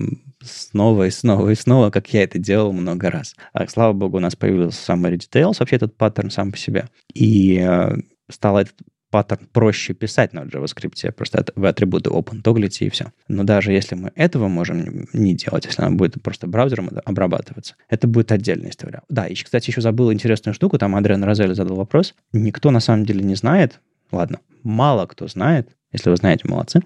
снова 0.43 1.07
и 1.07 1.11
снова 1.11 1.49
и 1.49 1.55
снова, 1.55 1.89
как 1.89 2.13
я 2.13 2.23
это 2.23 2.39
делал 2.39 2.71
много 2.71 3.09
раз. 3.09 3.35
А, 3.53 3.67
слава 3.67 3.93
богу, 3.93 4.17
у 4.17 4.21
нас 4.21 4.35
появился 4.35 4.93
Summary 4.93 5.17
Details, 5.17 5.55
вообще 5.59 5.75
этот 5.77 5.95
паттерн 5.97 6.29
сам 6.29 6.51
по 6.51 6.57
себе. 6.57 6.87
И 7.13 7.57
э, 7.59 7.95
стало 8.29 8.59
этот 8.59 8.75
паттерн 9.09 9.47
проще 9.51 9.93
писать 9.93 10.33
на 10.33 10.41
JavaScript, 10.41 11.11
просто 11.11 11.45
в 11.55 11.65
атрибуты 11.65 12.09
open 12.09 12.41
тоглите 12.41 12.85
и 12.85 12.89
все. 12.89 13.11
Но 13.27 13.43
даже 13.43 13.71
если 13.71 13.95
мы 13.95 14.11
этого 14.15 14.47
можем 14.47 15.07
не 15.13 15.33
делать, 15.33 15.65
если 15.65 15.81
она 15.81 15.95
будет 15.95 16.21
просто 16.21 16.47
браузером 16.47 16.89
обрабатываться, 17.05 17.75
это 17.89 18.07
будет 18.07 18.31
отдельная 18.31 18.71
история. 18.71 19.01
Да, 19.09 19.27
и, 19.27 19.35
кстати, 19.35 19.69
еще 19.69 19.81
забыл 19.81 20.11
интересную 20.11 20.53
штуку, 20.53 20.77
там 20.77 20.95
Адриан 20.95 21.23
Розель 21.23 21.55
задал 21.55 21.77
вопрос. 21.77 22.15
Никто 22.33 22.71
на 22.71 22.79
самом 22.79 23.05
деле 23.05 23.23
не 23.23 23.35
знает, 23.35 23.79
ладно, 24.11 24.39
мало 24.63 25.05
кто 25.05 25.27
знает, 25.27 25.69
если 25.91 26.09
вы 26.09 26.17
знаете, 26.17 26.47
молодцы, 26.47 26.81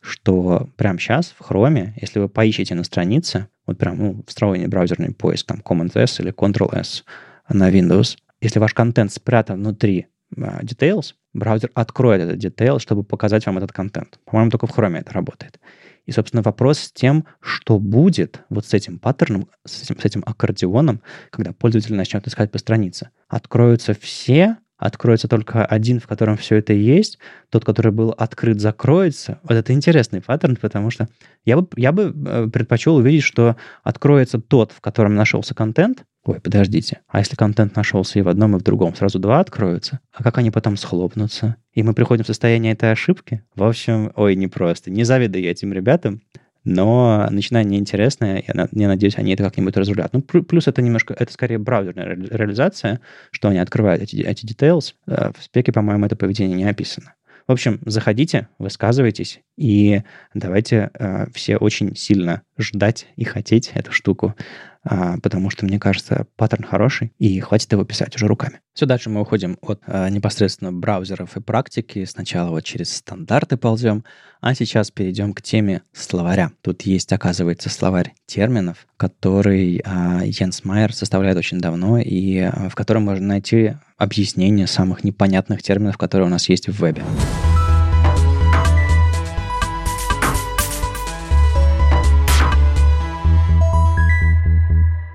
что 0.00 0.68
прямо 0.76 0.98
сейчас 0.98 1.34
в 1.38 1.40
Chrome, 1.40 1.92
если 2.00 2.18
вы 2.18 2.28
поищете 2.28 2.74
на 2.74 2.84
странице, 2.84 3.48
вот 3.66 3.78
прям 3.78 3.98
ну, 3.98 4.24
встроенный 4.26 4.68
браузерный 4.68 5.14
поиск, 5.14 5.46
там 5.46 5.62
Command-S 5.64 6.20
или 6.20 6.32
Ctrl-S 6.32 7.04
на 7.48 7.70
Windows, 7.70 8.18
если 8.40 8.58
ваш 8.58 8.74
контент 8.74 9.12
спрятан 9.12 9.60
внутри 9.60 10.08
Details, 10.36 11.14
браузер 11.32 11.70
откроет 11.74 12.22
этот 12.22 12.42
Detail, 12.42 12.78
чтобы 12.78 13.04
показать 13.04 13.46
вам 13.46 13.58
этот 13.58 13.72
контент. 13.72 14.18
По-моему, 14.24 14.50
только 14.50 14.66
в 14.66 14.76
Chrome 14.76 14.98
это 14.98 15.12
работает. 15.12 15.60
И, 16.06 16.12
собственно, 16.12 16.42
вопрос 16.42 16.78
с 16.78 16.92
тем, 16.92 17.26
что 17.40 17.78
будет 17.78 18.42
вот 18.48 18.66
с 18.66 18.74
этим 18.74 18.98
паттерном, 18.98 19.48
с 19.64 19.82
этим, 19.82 20.00
с 20.00 20.04
этим 20.04 20.22
аккордеоном, 20.26 21.00
когда 21.30 21.52
пользователь 21.52 21.94
начнет 21.94 22.26
искать 22.26 22.50
по 22.50 22.58
странице. 22.58 23.10
Откроются 23.28 23.94
все 23.94 24.58
откроется 24.82 25.28
только 25.28 25.64
один, 25.64 26.00
в 26.00 26.06
котором 26.06 26.36
все 26.36 26.56
это 26.56 26.72
есть, 26.72 27.18
тот, 27.50 27.64
который 27.64 27.92
был 27.92 28.10
открыт, 28.10 28.60
закроется. 28.60 29.38
Вот 29.44 29.52
это 29.52 29.72
интересный 29.72 30.20
паттерн, 30.20 30.56
потому 30.56 30.90
что 30.90 31.08
я 31.44 31.56
бы, 31.56 31.68
я 31.76 31.92
бы 31.92 32.12
э, 32.14 32.48
предпочел 32.52 32.96
увидеть, 32.96 33.22
что 33.22 33.56
откроется 33.84 34.40
тот, 34.40 34.72
в 34.72 34.80
котором 34.80 35.14
нашелся 35.14 35.54
контент. 35.54 36.04
Ой, 36.24 36.40
подождите, 36.40 37.00
а 37.08 37.20
если 37.20 37.36
контент 37.36 37.76
нашелся 37.76 38.18
и 38.18 38.22
в 38.22 38.28
одном, 38.28 38.56
и 38.56 38.58
в 38.58 38.62
другом, 38.62 38.94
сразу 38.94 39.18
два 39.18 39.40
откроются? 39.40 40.00
А 40.12 40.22
как 40.22 40.38
они 40.38 40.50
потом 40.50 40.76
схлопнутся? 40.76 41.56
И 41.72 41.82
мы 41.82 41.94
приходим 41.94 42.24
в 42.24 42.28
состояние 42.28 42.72
этой 42.72 42.92
ошибки? 42.92 43.42
В 43.54 43.64
общем, 43.64 44.12
ой, 44.16 44.36
непросто. 44.36 44.90
Не 44.90 45.04
завидую 45.04 45.42
я 45.42 45.50
этим 45.52 45.72
ребятам 45.72 46.22
но 46.64 47.26
начинание 47.30 47.80
интересное, 47.80 48.42
я, 48.46 48.68
я 48.70 48.88
надеюсь, 48.88 49.16
они 49.16 49.32
это 49.32 49.42
как-нибудь 49.42 49.76
разрулят. 49.76 50.12
Ну, 50.12 50.20
плюс 50.22 50.68
это 50.68 50.80
немножко, 50.82 51.14
это 51.18 51.32
скорее 51.32 51.58
браузерная 51.58 52.06
реализация, 52.06 53.00
что 53.30 53.48
они 53.48 53.58
открывают 53.58 54.02
эти, 54.02 54.16
эти 54.16 54.46
details. 54.46 54.94
Э, 55.06 55.32
в 55.36 55.42
спеке, 55.42 55.72
по-моему, 55.72 56.06
это 56.06 56.16
поведение 56.16 56.56
не 56.56 56.64
описано. 56.64 57.14
В 57.48 57.52
общем, 57.52 57.80
заходите, 57.84 58.48
высказывайтесь, 58.58 59.40
и 59.56 60.02
давайте 60.32 60.90
э, 60.94 61.26
все 61.34 61.56
очень 61.56 61.96
сильно 61.96 62.42
ждать 62.56 63.08
и 63.16 63.24
хотеть 63.24 63.72
эту 63.74 63.90
штуку 63.90 64.36
потому 64.82 65.50
что, 65.50 65.64
мне 65.64 65.78
кажется, 65.78 66.26
паттерн 66.36 66.64
хороший, 66.64 67.12
и 67.18 67.38
хватит 67.40 67.70
его 67.72 67.84
писать 67.84 68.16
уже 68.16 68.26
руками. 68.26 68.60
Все 68.74 68.86
дальше 68.86 69.10
мы 69.10 69.20
уходим 69.20 69.58
от 69.60 69.82
а, 69.86 70.08
непосредственно 70.08 70.72
браузеров 70.72 71.36
и 71.36 71.40
практики. 71.40 72.04
Сначала 72.04 72.50
вот 72.50 72.64
через 72.64 72.96
стандарты 72.96 73.56
ползем, 73.56 74.04
а 74.40 74.54
сейчас 74.54 74.90
перейдем 74.90 75.34
к 75.34 75.42
теме 75.42 75.82
словаря. 75.92 76.52
Тут 76.62 76.82
есть, 76.82 77.12
оказывается, 77.12 77.68
словарь 77.68 78.14
терминов, 78.26 78.86
который 78.96 79.82
а, 79.84 80.22
Йенс 80.24 80.64
Майер 80.64 80.94
составляет 80.94 81.36
очень 81.36 81.58
давно, 81.58 81.98
и 81.98 82.38
а, 82.38 82.68
в 82.70 82.74
котором 82.74 83.04
можно 83.04 83.26
найти 83.26 83.74
объяснение 83.98 84.66
самых 84.66 85.04
непонятных 85.04 85.62
терминов, 85.62 85.98
которые 85.98 86.26
у 86.26 86.30
нас 86.30 86.48
есть 86.48 86.68
в 86.68 86.80
вебе. 86.80 87.02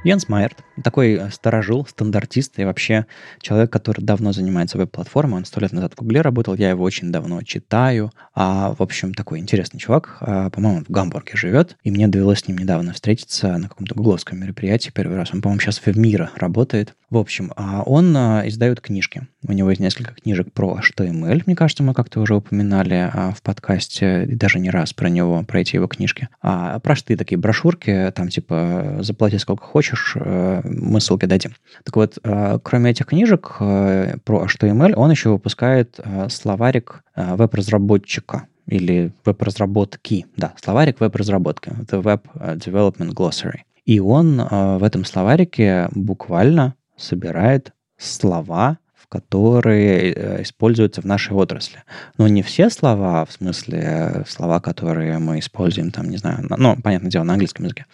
Йенс 0.07 0.29
Майерт, 0.29 0.63
такой 0.85 1.15
э, 1.15 1.29
сторожил, 1.31 1.85
стандартист 1.85 2.59
и 2.59 2.63
вообще 2.63 3.07
человек, 3.41 3.73
который 3.73 4.01
давно 4.01 4.31
занимается 4.31 4.77
веб-платформой. 4.77 5.39
Он 5.39 5.43
сто 5.43 5.59
лет 5.59 5.73
назад 5.73 5.95
в 5.95 5.97
Гугле 5.97 6.21
работал, 6.21 6.55
я 6.55 6.69
его 6.69 6.85
очень 6.85 7.11
давно 7.11 7.41
читаю. 7.43 8.13
А, 8.33 8.73
в 8.73 8.81
общем, 8.81 9.13
такой 9.13 9.39
интересный 9.39 9.81
чувак. 9.81 10.15
А, 10.21 10.49
по-моему, 10.49 10.85
в 10.85 10.89
Гамбурге 10.89 11.33
живет, 11.35 11.75
и 11.83 11.91
мне 11.91 12.07
довелось 12.07 12.39
с 12.39 12.47
ним 12.47 12.57
недавно 12.57 12.93
встретиться 12.93 13.57
на 13.57 13.67
каком-то 13.67 13.95
гугловском 13.95 14.39
мероприятии 14.39 14.91
первый 14.91 15.17
раз. 15.17 15.33
Он, 15.33 15.41
по-моему, 15.41 15.59
сейчас 15.59 15.79
в 15.79 15.97
Мира 15.97 16.31
работает. 16.35 16.95
В 17.09 17.17
общем, 17.17 17.53
а 17.55 17.83
он 17.83 18.15
а, 18.17 18.43
издает 18.45 18.81
книжки. 18.81 19.27
У 19.47 19.53
него 19.53 19.69
есть 19.69 19.79
несколько 19.79 20.13
книжек 20.13 20.51
про 20.51 20.77
HTML, 20.77 21.43
мне 21.45 21.55
кажется, 21.55 21.81
мы 21.81 21.93
как-то 21.93 22.19
уже 22.19 22.35
упоминали 22.35 23.09
а, 23.13 23.31
в 23.31 23.41
подкасте, 23.41 24.25
даже 24.25 24.59
не 24.59 24.69
раз 24.69 24.91
про 24.91 25.07
него, 25.07 25.41
про 25.43 25.61
эти 25.61 25.75
его 25.75 25.87
книжки. 25.87 26.27
А 26.41 26.79
простые 26.79 27.15
такие 27.15 27.37
брошюрки, 27.37 28.11
там 28.13 28.27
типа 28.27 28.97
«Заплати 28.99 29.37
сколько 29.37 29.63
хочешь», 29.63 30.17
э, 30.19 30.61
мы 30.65 30.99
ссылки 30.99 31.25
дадим. 31.25 31.53
Так 31.85 31.95
вот, 31.95 32.17
э, 32.21 32.59
кроме 32.61 32.91
этих 32.91 33.05
книжек 33.05 33.55
э, 33.61 34.17
про 34.25 34.45
HTML, 34.45 34.93
он 34.95 35.09
еще 35.09 35.29
выпускает 35.29 35.99
словарик 36.29 37.03
веб-разработчика 37.15 38.47
или 38.65 39.13
веб-разработки. 39.23 40.25
Да, 40.35 40.53
словарик 40.61 40.99
веб-разработки. 40.99 41.71
Это 41.81 41.97
Web 41.97 42.23
Development 42.35 43.13
Glossary. 43.13 43.59
И 43.85 44.01
он 44.01 44.37
в 44.37 44.83
этом 44.83 45.05
словарике 45.05 45.87
буквально 45.93 46.75
собирает 46.97 47.73
слова, 47.97 48.79
которые 49.09 50.13
э, 50.13 50.41
используются 50.41 51.01
в 51.01 51.05
нашей 51.05 51.33
отрасли. 51.33 51.83
Но 52.17 52.27
не 52.27 52.41
все 52.41 52.69
слова, 52.69 53.25
в 53.25 53.31
смысле 53.31 53.79
э, 53.81 54.23
слова, 54.27 54.59
которые 54.59 55.17
мы 55.19 55.39
используем, 55.39 55.91
там, 55.91 56.09
не 56.09 56.17
знаю, 56.17 56.45
ну, 56.49 56.75
понятное 56.81 57.09
дело, 57.09 57.23
на 57.23 57.33
английском 57.33 57.65
языке. 57.65 57.85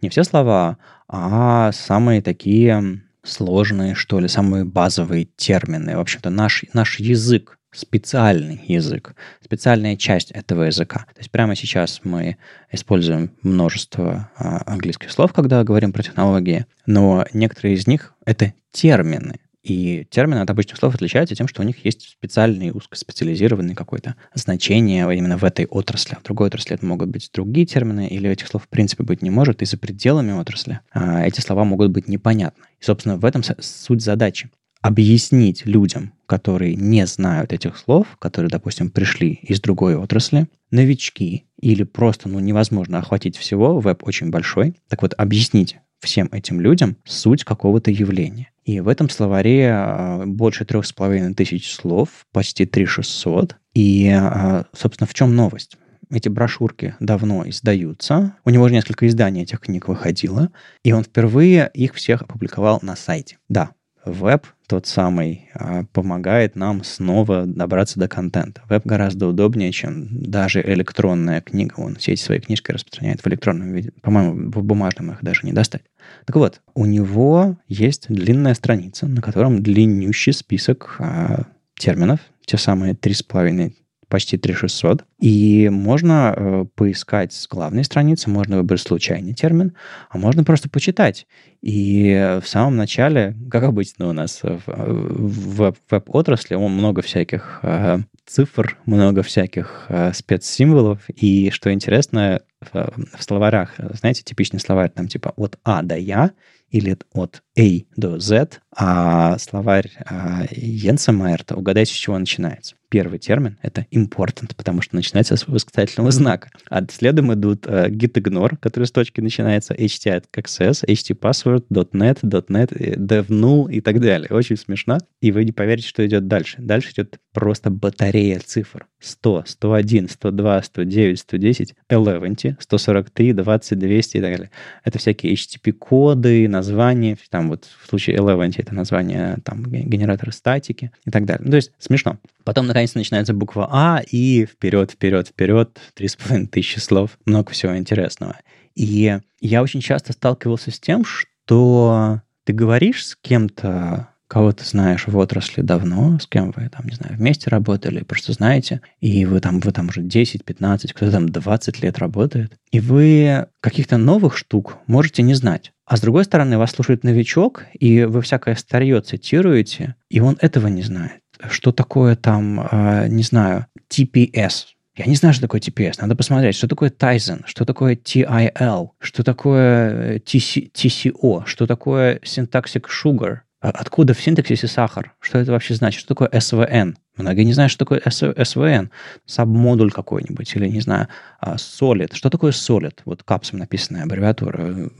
Не 0.00 0.08
все 0.08 0.24
слова, 0.24 0.78
а 1.08 1.70
самые 1.72 2.22
такие 2.22 3.02
сложные, 3.22 3.94
что 3.94 4.20
ли, 4.20 4.28
самые 4.28 4.64
базовые 4.64 5.26
термины. 5.36 5.96
В 5.96 6.00
общем-то, 6.00 6.30
наш, 6.30 6.64
наш 6.72 6.98
язык 6.98 7.58
специальный 7.74 8.60
язык, 8.66 9.14
специальная 9.42 9.96
часть 9.96 10.30
этого 10.30 10.64
языка. 10.64 11.06
То 11.14 11.20
есть 11.20 11.30
прямо 11.30 11.54
сейчас 11.56 12.00
мы 12.04 12.36
используем 12.70 13.32
множество 13.42 14.30
а, 14.36 14.62
английских 14.66 15.10
слов, 15.10 15.32
когда 15.32 15.62
говорим 15.64 15.92
про 15.92 16.02
технологии, 16.02 16.66
но 16.86 17.26
некоторые 17.32 17.74
из 17.74 17.86
них— 17.86 18.14
это 18.24 18.54
термины. 18.72 19.40
И 19.64 20.06
термины 20.10 20.40
от 20.40 20.50
обычных 20.50 20.76
слов 20.76 20.94
отличаются 20.94 21.34
тем, 21.34 21.48
что 21.48 21.62
у 21.62 21.64
них 21.64 21.86
есть 21.86 22.10
специальный, 22.10 22.70
узкоспециализированный 22.70 23.74
какое-то 23.74 24.14
значение 24.34 25.04
именно 25.16 25.38
в 25.38 25.44
этой 25.44 25.64
отрасли. 25.64 26.16
В 26.16 26.22
другой 26.22 26.48
отрасли 26.48 26.74
это 26.74 26.84
могут 26.84 27.08
быть 27.08 27.30
другие 27.32 27.66
термины, 27.66 28.06
или 28.06 28.28
этих 28.28 28.46
слов 28.48 28.64
в 28.64 28.68
принципе 28.68 29.04
быть 29.04 29.22
не 29.22 29.30
может, 29.30 29.62
и 29.62 29.64
за 29.64 29.78
пределами 29.78 30.32
отрасли 30.32 30.80
а 30.92 31.24
эти 31.24 31.40
слова 31.40 31.64
могут 31.64 31.90
быть 31.92 32.08
непонятны. 32.08 32.64
И, 32.78 32.84
собственно, 32.84 33.16
в 33.16 33.24
этом 33.24 33.42
суть 33.42 34.02
задачи 34.02 34.50
объяснить 34.84 35.64
людям, 35.64 36.12
которые 36.26 36.76
не 36.76 37.06
знают 37.06 37.54
этих 37.54 37.78
слов, 37.78 38.06
которые, 38.18 38.50
допустим, 38.50 38.90
пришли 38.90 39.40
из 39.42 39.58
другой 39.62 39.96
отрасли, 39.96 40.46
новички 40.70 41.46
или 41.58 41.84
просто 41.84 42.28
ну, 42.28 42.38
невозможно 42.38 42.98
охватить 42.98 43.38
всего, 43.38 43.80
веб 43.80 44.06
очень 44.06 44.28
большой. 44.28 44.74
Так 44.88 45.00
вот, 45.00 45.14
объяснить 45.16 45.78
всем 46.00 46.28
этим 46.32 46.60
людям 46.60 46.98
суть 47.06 47.44
какого-то 47.44 47.90
явления. 47.90 48.50
И 48.66 48.80
в 48.80 48.88
этом 48.88 49.08
словаре 49.08 49.70
а, 49.72 50.24
больше 50.26 50.66
трех 50.66 50.84
с 50.84 50.92
половиной 50.92 51.32
тысяч 51.32 51.72
слов, 51.72 52.26
почти 52.30 52.66
3600. 52.66 53.56
И, 53.72 54.10
а, 54.10 54.66
собственно, 54.76 55.08
в 55.08 55.14
чем 55.14 55.34
новость? 55.34 55.78
Эти 56.10 56.28
брошюрки 56.28 56.94
давно 57.00 57.48
издаются. 57.48 58.36
У 58.44 58.50
него 58.50 58.64
уже 58.64 58.74
несколько 58.74 59.08
изданий 59.08 59.44
этих 59.44 59.60
книг 59.60 59.88
выходило. 59.88 60.50
И 60.82 60.92
он 60.92 61.04
впервые 61.04 61.70
их 61.72 61.94
всех 61.94 62.20
опубликовал 62.20 62.80
на 62.82 62.96
сайте. 62.96 63.38
Да, 63.48 63.70
веб 64.04 64.46
тот 64.66 64.86
самый 64.86 65.48
а, 65.54 65.84
помогает 65.92 66.56
нам 66.56 66.84
снова 66.84 67.44
добраться 67.46 67.98
до 67.98 68.08
контента. 68.08 68.62
Веб 68.68 68.86
гораздо 68.86 69.26
удобнее, 69.26 69.72
чем 69.72 70.08
даже 70.10 70.62
электронная 70.62 71.40
книга. 71.40 71.74
Он 71.76 71.96
все 71.96 72.12
эти 72.12 72.22
свои 72.22 72.40
книжки 72.40 72.70
распространяет 72.70 73.20
в 73.20 73.26
электронном 73.28 73.72
виде. 73.72 73.92
По-моему, 74.00 74.50
в 74.50 74.62
бумажном 74.62 75.12
их 75.12 75.22
даже 75.22 75.40
не 75.44 75.52
достать. 75.52 75.82
Так 76.24 76.36
вот, 76.36 76.60
у 76.74 76.86
него 76.86 77.56
есть 77.68 78.06
длинная 78.08 78.54
страница, 78.54 79.06
на 79.06 79.20
котором 79.20 79.62
длиннющий 79.62 80.32
список 80.32 80.96
а, 80.98 81.44
терминов, 81.76 82.20
те 82.46 82.56
самые 82.56 82.94
три 82.94 83.14
с 83.14 83.22
половиной 83.22 83.76
почти 84.08 84.38
3600. 84.38 85.04
И 85.20 85.68
можно 85.68 86.34
э, 86.36 86.64
поискать 86.74 87.32
с 87.32 87.46
главной 87.48 87.84
страницы, 87.84 88.30
можно 88.30 88.58
выбрать 88.58 88.80
случайный 88.80 89.34
термин, 89.34 89.74
а 90.10 90.18
можно 90.18 90.44
просто 90.44 90.68
почитать. 90.68 91.26
И 91.62 92.38
в 92.42 92.48
самом 92.48 92.76
начале, 92.76 93.36
как 93.50 93.64
обычно 93.64 94.08
у 94.08 94.12
нас 94.12 94.42
в, 94.42 94.62
в 94.66 95.74
веб-отрасли, 95.90 96.56
много 96.56 97.02
всяких 97.02 97.60
э, 97.62 97.98
цифр, 98.26 98.78
много 98.86 99.22
всяких 99.22 99.86
э, 99.88 100.12
спецсимволов. 100.12 101.00
И 101.08 101.50
что 101.50 101.72
интересно, 101.72 102.42
в, 102.60 102.92
в 103.16 103.22
словарях, 103.22 103.74
знаете, 103.78 104.22
типичный 104.22 104.60
словарь 104.60 104.90
там 104.90 105.08
типа 105.08 105.32
от 105.36 105.58
А 105.64 105.82
до 105.82 105.96
Я, 105.96 106.32
или 106.74 106.96
от 107.12 107.42
A 107.56 107.84
до 107.96 108.18
Z, 108.18 108.60
а 108.76 109.38
словарь 109.38 109.92
а, 110.06 110.42
Йенса 110.50 111.12
Майерта, 111.12 111.54
угадайте, 111.54 111.94
с 111.94 111.96
чего 111.96 112.18
начинается. 112.18 112.74
Первый 112.94 113.18
термин— 113.18 113.58
это 113.62 113.86
important, 113.90 114.54
потому 114.56 114.80
что 114.80 114.94
начинается 114.94 115.34
с 115.34 115.48
восклицательного 115.48 116.12
знака. 116.12 116.50
А 116.70 116.80
следом 116.88 117.34
идут 117.34 117.66
uh, 117.66 117.90
gitignore, 117.90 118.56
который 118.60 118.84
с 118.84 118.92
точки 118.92 119.20
начинается, 119.20 119.74
htaccess, 119.74 120.84
htpassword, 120.86 121.64
.net, 121.70 122.20
.net, 122.22 122.70
devnull 122.96 123.68
и 123.68 123.80
так 123.80 124.00
далее. 124.00 124.28
Очень 124.30 124.56
смешно. 124.56 124.98
И 125.20 125.32
вы 125.32 125.44
не 125.44 125.50
поверите, 125.50 125.88
что 125.88 126.06
идет 126.06 126.28
дальше. 126.28 126.58
Дальше 126.60 126.92
идет 126.92 127.18
просто 127.32 127.68
батарея 127.68 128.38
цифр. 128.38 128.86
100, 129.00 129.44
101, 129.46 130.08
102, 130.08 130.62
109, 130.62 131.18
110, 131.18 131.74
11, 131.88 132.56
143, 132.58 133.32
20, 133.32 133.78
200 133.78 134.16
и 134.16 134.20
так 134.20 134.30
далее. 134.30 134.50
Это 134.84 134.98
всякие 134.98 135.34
HTTP-коды, 135.34 136.48
названия, 136.48 137.18
там 137.28 137.48
вот 137.50 137.68
в 137.82 137.88
случае 137.88 138.16
Eleven 138.16 138.54
это 138.56 138.74
название 138.74 139.38
там, 139.44 139.64
генератора 139.64 140.30
статики 140.30 140.90
и 141.04 141.10
так 141.10 141.26
далее. 141.26 141.44
Ну, 141.44 141.50
то 141.50 141.56
есть 141.56 141.72
смешно. 141.78 142.18
Потом, 142.44 142.66
наконец, 142.66 142.83
странице 142.88 142.98
начинается 142.98 143.34
буква 143.34 143.68
А, 143.70 144.02
и 144.10 144.46
вперед, 144.46 144.92
вперед, 144.92 145.28
вперед, 145.28 145.78
три 145.94 146.08
с 146.08 146.16
половиной 146.16 146.46
тысячи 146.46 146.78
слов, 146.78 147.18
много 147.24 147.52
всего 147.52 147.76
интересного. 147.76 148.36
И 148.74 149.18
я 149.40 149.62
очень 149.62 149.80
часто 149.80 150.12
сталкивался 150.12 150.70
с 150.70 150.80
тем, 150.80 151.04
что 151.04 152.20
ты 152.44 152.52
говоришь 152.52 153.06
с 153.06 153.16
кем-то, 153.16 154.08
кого 154.26 154.52
ты 154.52 154.64
знаешь 154.64 155.06
в 155.06 155.16
отрасли 155.16 155.62
давно, 155.62 156.18
с 156.18 156.26
кем 156.26 156.52
вы 156.56 156.68
там, 156.68 156.86
не 156.86 156.94
знаю, 156.94 157.16
вместе 157.16 157.50
работали, 157.50 158.02
просто 158.02 158.32
знаете, 158.32 158.80
и 159.00 159.26
вы 159.26 159.40
там, 159.40 159.60
вы 159.60 159.72
там 159.72 159.88
уже 159.88 160.02
10, 160.02 160.44
15, 160.44 160.92
кто-то 160.92 161.12
там 161.12 161.28
20 161.28 161.82
лет 161.82 161.98
работает, 161.98 162.52
и 162.72 162.80
вы 162.80 163.46
каких-то 163.60 163.96
новых 163.96 164.36
штук 164.36 164.78
можете 164.86 165.22
не 165.22 165.34
знать. 165.34 165.72
А 165.86 165.96
с 165.96 166.00
другой 166.00 166.24
стороны, 166.24 166.58
вас 166.58 166.72
слушает 166.72 167.04
новичок, 167.04 167.64
и 167.78 168.04
вы 168.04 168.22
всякое 168.22 168.56
старье 168.56 169.00
цитируете, 169.02 169.96
и 170.08 170.20
он 170.20 170.38
этого 170.40 170.68
не 170.68 170.82
знает. 170.82 171.20
Что 171.50 171.72
такое 171.72 172.16
там, 172.16 172.66
э, 172.70 173.08
не 173.08 173.22
знаю, 173.22 173.66
TPS, 173.90 174.66
я 174.96 175.06
не 175.06 175.16
знаю, 175.16 175.32
что 175.34 175.42
такое 175.42 175.60
TPS. 175.60 175.94
Надо 176.00 176.14
посмотреть, 176.14 176.54
что 176.54 176.68
такое 176.68 176.90
Tizen, 176.90 177.42
что 177.46 177.64
такое 177.64 177.96
TIL, 177.96 178.90
что 179.00 179.24
такое 179.24 180.18
TC, 180.20 180.70
TCO, 180.72 181.42
что 181.46 181.66
такое 181.66 182.20
Syntactic 182.20 182.84
Sugar, 182.88 183.38
а 183.64 183.70
откуда 183.70 184.12
в 184.12 184.20
синтаксисе 184.20 184.68
сахар, 184.68 185.14
что 185.20 185.38
это 185.38 185.50
вообще 185.50 185.74
значит, 185.74 186.00
что 186.00 186.08
такое 186.08 186.28
SVN. 186.28 186.96
Многие 187.16 187.44
не 187.44 187.54
знают, 187.54 187.72
что 187.72 187.86
такое 187.86 188.00
SVN, 188.00 188.90
сабмодуль 189.24 189.90
какой-нибудь, 189.90 190.54
или, 190.54 190.68
не 190.68 190.80
знаю, 190.80 191.08
а, 191.40 191.54
Solid. 191.54 192.14
Что 192.14 192.28
такое 192.28 192.52
Solid? 192.52 192.98
Вот 193.06 193.22
капсом 193.22 193.60
написанная 193.60 194.02
аббревиатура. 194.02 194.90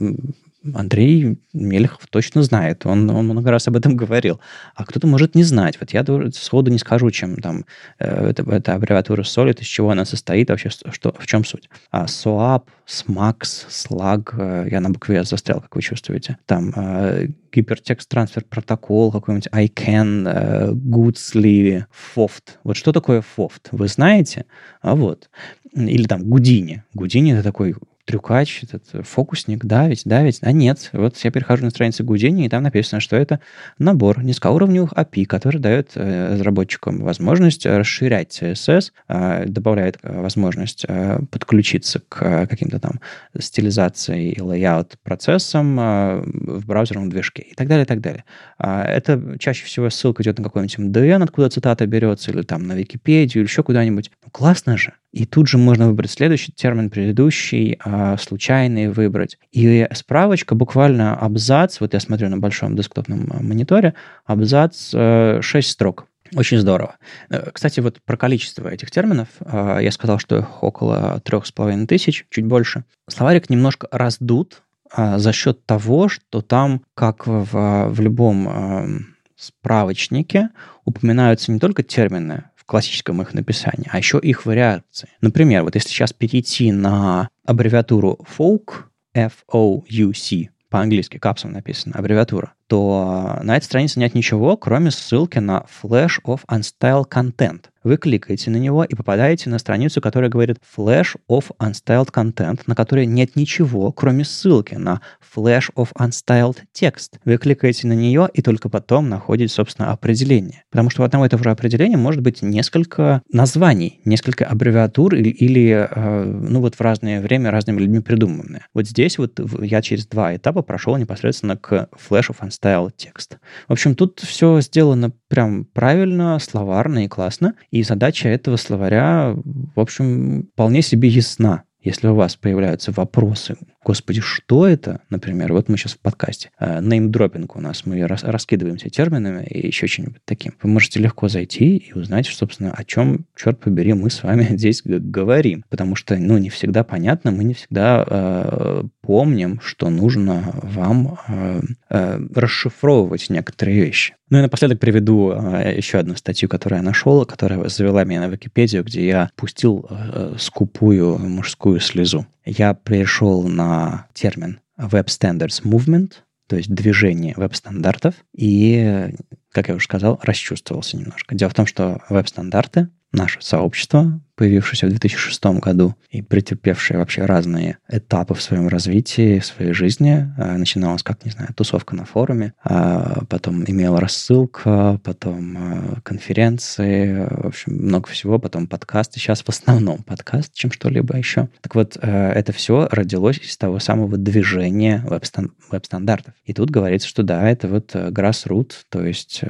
Андрей 0.73 1.37
Мелехов 1.53 2.07
точно 2.09 2.43
знает, 2.43 2.85
он, 2.85 3.09
он 3.09 3.25
много 3.25 3.51
раз 3.51 3.67
об 3.67 3.75
этом 3.75 3.95
говорил. 3.97 4.39
А 4.75 4.85
кто-то 4.85 5.07
может 5.07 5.35
не 5.35 5.43
знать. 5.43 5.77
Вот 5.79 5.91
я 5.91 6.05
сходу 6.33 6.71
не 6.71 6.77
скажу, 6.77 7.11
чем 7.11 7.37
там 7.37 7.65
э, 7.99 8.29
это, 8.29 8.43
это 8.49 8.73
аббревиатура 8.73 9.23
Solid, 9.23 9.61
из 9.61 9.67
чего 9.67 9.91
она 9.91 10.05
состоит, 10.05 10.49
вообще 10.49 10.69
что, 10.69 11.13
в 11.17 11.27
чем 11.27 11.43
суть. 11.45 11.69
А 11.91 12.05
SOAP, 12.05 12.63
SMAX, 12.87 13.67
SLAG, 13.69 14.33
э, 14.37 14.67
я 14.71 14.79
на 14.79 14.89
букве 14.89 15.23
застрял, 15.23 15.61
как 15.61 15.75
вы 15.75 15.81
чувствуете. 15.81 16.37
Там 16.45 16.71
э, 16.75 17.27
гипертекст 17.51 18.09
трансфер 18.09 18.43
протокол, 18.43 19.11
какой-нибудь 19.11 19.47
ICANN, 19.47 20.27
э, 20.27 20.71
Goodsly, 20.71 21.85
FOFT. 22.15 22.57
Вот 22.63 22.77
что 22.77 22.91
такое 22.91 23.23
FOFT? 23.37 23.69
Вы 23.71 23.87
знаете? 23.87 24.45
А 24.81 24.95
вот. 24.95 25.29
Или 25.73 26.05
там 26.05 26.23
Гудини. 26.23 26.83
Гудини 26.93 27.33
это 27.33 27.43
такой 27.43 27.75
трюкач, 28.05 28.63
этот 28.63 29.07
фокусник, 29.07 29.65
давить, 29.65 30.03
давить. 30.05 30.39
А 30.41 30.51
нет, 30.51 30.89
вот 30.93 31.17
я 31.17 31.31
перехожу 31.31 31.65
на 31.65 31.71
страницу 31.71 32.03
Гудини, 32.03 32.45
и 32.45 32.49
там 32.49 32.63
написано, 32.63 33.01
что 33.01 33.15
это 33.15 33.39
набор 33.79 34.23
низкоуровневых 34.23 34.93
API, 34.93 35.25
который 35.25 35.59
дает 35.59 35.91
э, 35.95 36.33
разработчикам 36.33 36.99
возможность 37.03 37.65
расширять 37.65 38.39
CSS, 38.41 38.91
э, 39.07 39.45
добавляет 39.47 39.97
э, 40.03 40.21
возможность 40.21 40.85
подключиться 41.31 42.01
к 42.07 42.47
каким-то 42.47 42.79
там 42.79 42.99
стилизации 43.37 44.31
и 44.31 44.41
layout 44.41 44.95
процессам 45.03 45.75
в 45.75 46.65
браузерном 46.65 47.09
движке 47.09 47.41
и 47.43 47.55
так 47.55 47.67
далее, 47.67 47.85
и 47.85 47.87
так 47.87 48.01
далее. 48.01 48.23
А 48.57 48.83
это 48.83 49.37
чаще 49.39 49.65
всего 49.65 49.89
ссылка 49.89 50.21
идет 50.23 50.37
на 50.37 50.43
какой-нибудь 50.43 50.77
MDN, 50.77 51.23
откуда 51.23 51.49
цитата 51.49 51.85
берется, 51.87 52.31
или 52.31 52.43
там 52.43 52.67
на 52.67 52.73
Википедию, 52.73 53.43
или 53.43 53.49
еще 53.49 53.63
куда-нибудь. 53.63 54.11
Ну, 54.23 54.29
классно 54.31 54.77
же. 54.77 54.93
И 55.15 55.25
тут 55.25 55.47
же 55.47 55.57
можно 55.57 55.87
выбрать 55.87 56.11
следующий 56.11 56.51
термин, 56.51 56.89
предыдущий, 56.89 57.79
а, 57.97 58.17
случайный 58.17 58.89
выбрать. 58.89 59.37
И 59.53 59.87
справочка, 59.93 60.53
буквально 60.53 61.17
абзац, 61.17 61.79
вот 61.79 61.93
я 61.93 62.01
смотрю 62.01 62.27
на 62.27 62.37
большом 62.37 62.75
десктопном 62.75 63.31
а, 63.31 63.41
мониторе, 63.41 63.93
абзац 64.25 64.89
6 64.89 64.93
э, 64.95 65.61
строк. 65.61 66.05
Очень 66.35 66.57
здорово. 66.57 66.95
Э, 67.29 67.51
кстати, 67.53 67.79
вот 67.79 68.01
про 68.01 68.17
количество 68.17 68.67
этих 68.67 68.91
терминов. 68.91 69.29
А, 69.39 69.79
я 69.79 69.91
сказал, 69.91 70.19
что 70.19 70.39
их 70.39 70.61
около 70.61 71.21
трех 71.23 71.45
с 71.45 71.53
половиной 71.53 71.87
тысяч, 71.87 72.25
чуть 72.29 72.45
больше. 72.45 72.83
Словарик 73.07 73.49
немножко 73.49 73.87
раздут 73.91 74.61
за 74.95 75.31
счет 75.31 75.65
того, 75.65 76.09
что 76.09 76.41
там, 76.41 76.81
как 76.93 77.25
в, 77.25 77.87
в 77.89 78.01
любом 78.01 79.07
справочнике, 79.35 80.49
упоминаются 80.85 81.51
не 81.51 81.59
только 81.59 81.81
термины 81.81 82.45
классическом 82.65 83.21
их 83.21 83.33
написании, 83.33 83.89
а 83.91 83.97
еще 83.97 84.19
их 84.19 84.45
вариации. 84.45 85.09
Например, 85.21 85.63
вот 85.63 85.75
если 85.75 85.89
сейчас 85.89 86.13
перейти 86.13 86.71
на 86.71 87.29
аббревиатуру 87.45 88.19
folk, 88.37 88.85
F-O-U-C, 89.13 90.49
по-английски 90.69 91.17
капсом 91.17 91.51
написано, 91.51 91.95
аббревиатура, 91.97 92.53
то 92.67 93.39
на 93.43 93.57
этой 93.57 93.65
странице 93.65 93.99
нет 93.99 94.15
ничего, 94.15 94.57
кроме 94.57 94.91
ссылки 94.91 95.39
на 95.39 95.65
Flash 95.83 96.21
of 96.25 96.41
Unstyled 96.49 97.09
Content. 97.09 97.65
Вы 97.85 97.97
кликаете 97.97 98.49
на 98.49 98.57
него 98.57 98.83
и 98.83 98.95
попадаете 98.95 99.51
на 99.51 99.59
страницу, 99.59 100.01
которая 100.01 100.31
говорит 100.31 100.57
Flash 100.75 101.15
of 101.29 101.51
Unstyled 101.61 102.11
Content, 102.11 102.61
на 102.65 102.73
которой 102.75 103.05
нет 103.05 103.35
ничего, 103.35 103.91
кроме 103.91 104.25
ссылки 104.25 104.73
на 104.73 105.01
Flash 105.35 105.69
of 105.75 105.89
Unstyled 105.95 106.57
Text. 106.73 107.19
Вы 107.25 107.37
кликаете 107.37 107.85
на 107.85 107.93
нее 107.93 108.27
и 108.33 108.41
только 108.41 108.69
потом 108.69 109.07
находите, 109.09 109.53
собственно, 109.53 109.91
определение. 109.91 110.63
Потому 110.71 110.89
что 110.89 111.03
у 111.03 111.05
одного 111.05 111.27
и 111.27 111.29
того 111.29 111.43
же 111.43 111.51
определения 111.51 111.97
может 111.97 112.23
быть 112.23 112.41
несколько 112.41 113.21
названий, 113.31 114.01
несколько 114.03 114.45
аббревиатур 114.45 115.13
или, 115.13 115.29
или 115.29 115.87
э, 115.87 116.23
ну 116.23 116.61
вот 116.61 116.73
в 116.73 116.81
разное 116.81 117.21
время 117.21 117.51
разными 117.51 117.81
людьми 117.81 117.99
придуманные. 117.99 118.65
Вот 118.73 118.87
здесь 118.87 119.19
вот 119.19 119.39
я 119.61 119.83
через 119.83 120.07
два 120.07 120.35
этапа 120.35 120.63
прошел 120.63 120.97
непосредственно 120.97 121.55
к 121.55 121.87
Flash 122.09 122.31
of 122.31 122.39
Unstyled 122.41 122.54
style 122.59 122.91
текст. 122.95 123.37
В 123.67 123.73
общем, 123.73 123.95
тут 123.95 124.19
все 124.19 124.61
сделано 124.61 125.11
прям 125.27 125.65
правильно, 125.65 126.39
словарно 126.39 127.05
и 127.05 127.07
классно. 127.07 127.55
И 127.71 127.83
задача 127.83 128.29
этого 128.29 128.57
словаря, 128.57 129.35
в 129.35 129.79
общем, 129.79 130.49
вполне 130.53 130.81
себе 130.81 131.09
ясна. 131.09 131.63
Если 131.81 132.07
у 132.07 132.15
вас 132.15 132.35
появляются 132.35 132.91
вопросы, 132.91 133.57
господи, 133.85 134.19
что 134.19 134.67
это, 134.67 135.01
например, 135.09 135.53
вот 135.53 135.69
мы 135.69 135.77
сейчас 135.77 135.93
в 135.93 135.99
подкасте, 135.99 136.49
неймдропинг 136.59 137.55
у 137.55 137.61
нас, 137.61 137.85
мы 137.85 138.05
рас, 138.07 138.23
раскидываемся 138.23 138.89
терминами 138.89 139.45
и 139.45 139.67
еще 139.67 139.87
чем-нибудь 139.87 140.21
таким. 140.25 140.53
Вы 140.61 140.69
можете 140.69 140.99
легко 140.99 141.27
зайти 141.27 141.77
и 141.77 141.93
узнать, 141.93 142.25
собственно, 142.25 142.71
о 142.71 142.83
чем, 142.83 143.25
черт 143.35 143.59
побери, 143.59 143.93
мы 143.93 144.09
с 144.09 144.23
вами 144.23 144.47
здесь 144.57 144.81
говорим. 144.83 145.63
Потому 145.69 145.95
что, 145.95 146.17
ну, 146.17 146.37
не 146.37 146.49
всегда 146.49 146.83
понятно, 146.83 147.31
мы 147.31 147.43
не 147.43 147.53
всегда 147.53 148.03
э, 148.07 148.83
помним, 149.01 149.59
что 149.61 149.89
нужно 149.89 150.51
вам 150.63 151.19
э, 151.27 151.61
э, 151.89 152.19
расшифровывать 152.33 153.29
некоторые 153.29 153.81
вещи. 153.81 154.15
Ну 154.31 154.39
и 154.39 154.41
напоследок 154.41 154.79
приведу 154.79 155.31
э, 155.31 155.75
еще 155.77 155.99
одну 155.99 156.15
статью, 156.15 156.49
которую 156.49 156.79
я 156.79 156.83
нашел, 156.83 157.25
которая 157.25 157.69
завела 157.69 158.03
меня 158.03 158.21
на 158.21 158.27
Википедию, 158.27 158.83
где 158.83 159.05
я 159.05 159.29
пустил 159.35 159.85
э, 159.89 160.35
скупую 160.39 161.19
мужскую 161.19 161.79
слезу. 161.79 162.25
Я 162.43 162.73
пришел 162.73 163.43
на 163.43 163.74
термин 164.13 164.59
Web 164.77 165.05
Standards 165.05 165.63
Movement, 165.63 166.13
то 166.47 166.55
есть 166.55 166.73
движение 166.73 167.33
веб-стандартов, 167.35 168.15
и, 168.35 169.13
как 169.51 169.69
я 169.69 169.75
уже 169.75 169.85
сказал, 169.85 170.19
расчувствовался 170.21 170.97
немножко. 170.97 171.35
Дело 171.35 171.49
в 171.49 171.55
том, 171.55 171.65
что 171.65 172.01
веб-стандарты, 172.09 172.89
наше 173.11 173.41
сообщество, 173.41 174.21
появившаяся 174.35 174.87
в 174.87 174.89
2006 174.89 175.45
году 175.61 175.95
и 176.09 176.21
претерпевшая 176.21 176.99
вообще 176.99 177.25
разные 177.25 177.77
этапы 177.89 178.33
в 178.33 178.41
своем 178.41 178.67
развитии, 178.67 179.39
в 179.39 179.45
своей 179.45 179.71
жизни. 179.71 180.31
А, 180.37 180.57
начиналась 180.57 181.03
как, 181.03 181.23
не 181.25 181.31
знаю, 181.31 181.53
тусовка 181.55 181.95
на 181.95 182.05
форуме, 182.05 182.53
а 182.63 183.23
потом 183.29 183.63
имела 183.65 183.99
рассылка, 183.99 184.99
потом 185.03 185.57
а, 185.57 186.01
конференции, 186.03 187.27
в 187.29 187.47
общем, 187.47 187.73
много 187.73 188.07
всего, 188.09 188.39
потом 188.39 188.67
подкасты. 188.67 189.19
Сейчас 189.19 189.41
в 189.41 189.49
основном 189.49 190.03
подкаст, 190.03 190.53
чем 190.53 190.71
что-либо 190.71 191.17
еще. 191.17 191.49
Так 191.61 191.75
вот, 191.75 191.97
это 192.01 192.51
все 192.51 192.87
родилось 192.91 193.37
из 193.37 193.57
того 193.57 193.79
самого 193.79 194.17
движения 194.17 195.03
веб-стандартов. 195.05 196.33
И 196.45 196.53
тут 196.53 196.69
говорится, 196.69 197.07
что 197.07 197.23
да, 197.23 197.49
это 197.49 197.67
вот 197.67 197.95
grassroot, 197.95 198.71
то 198.89 199.03
есть 199.03 199.41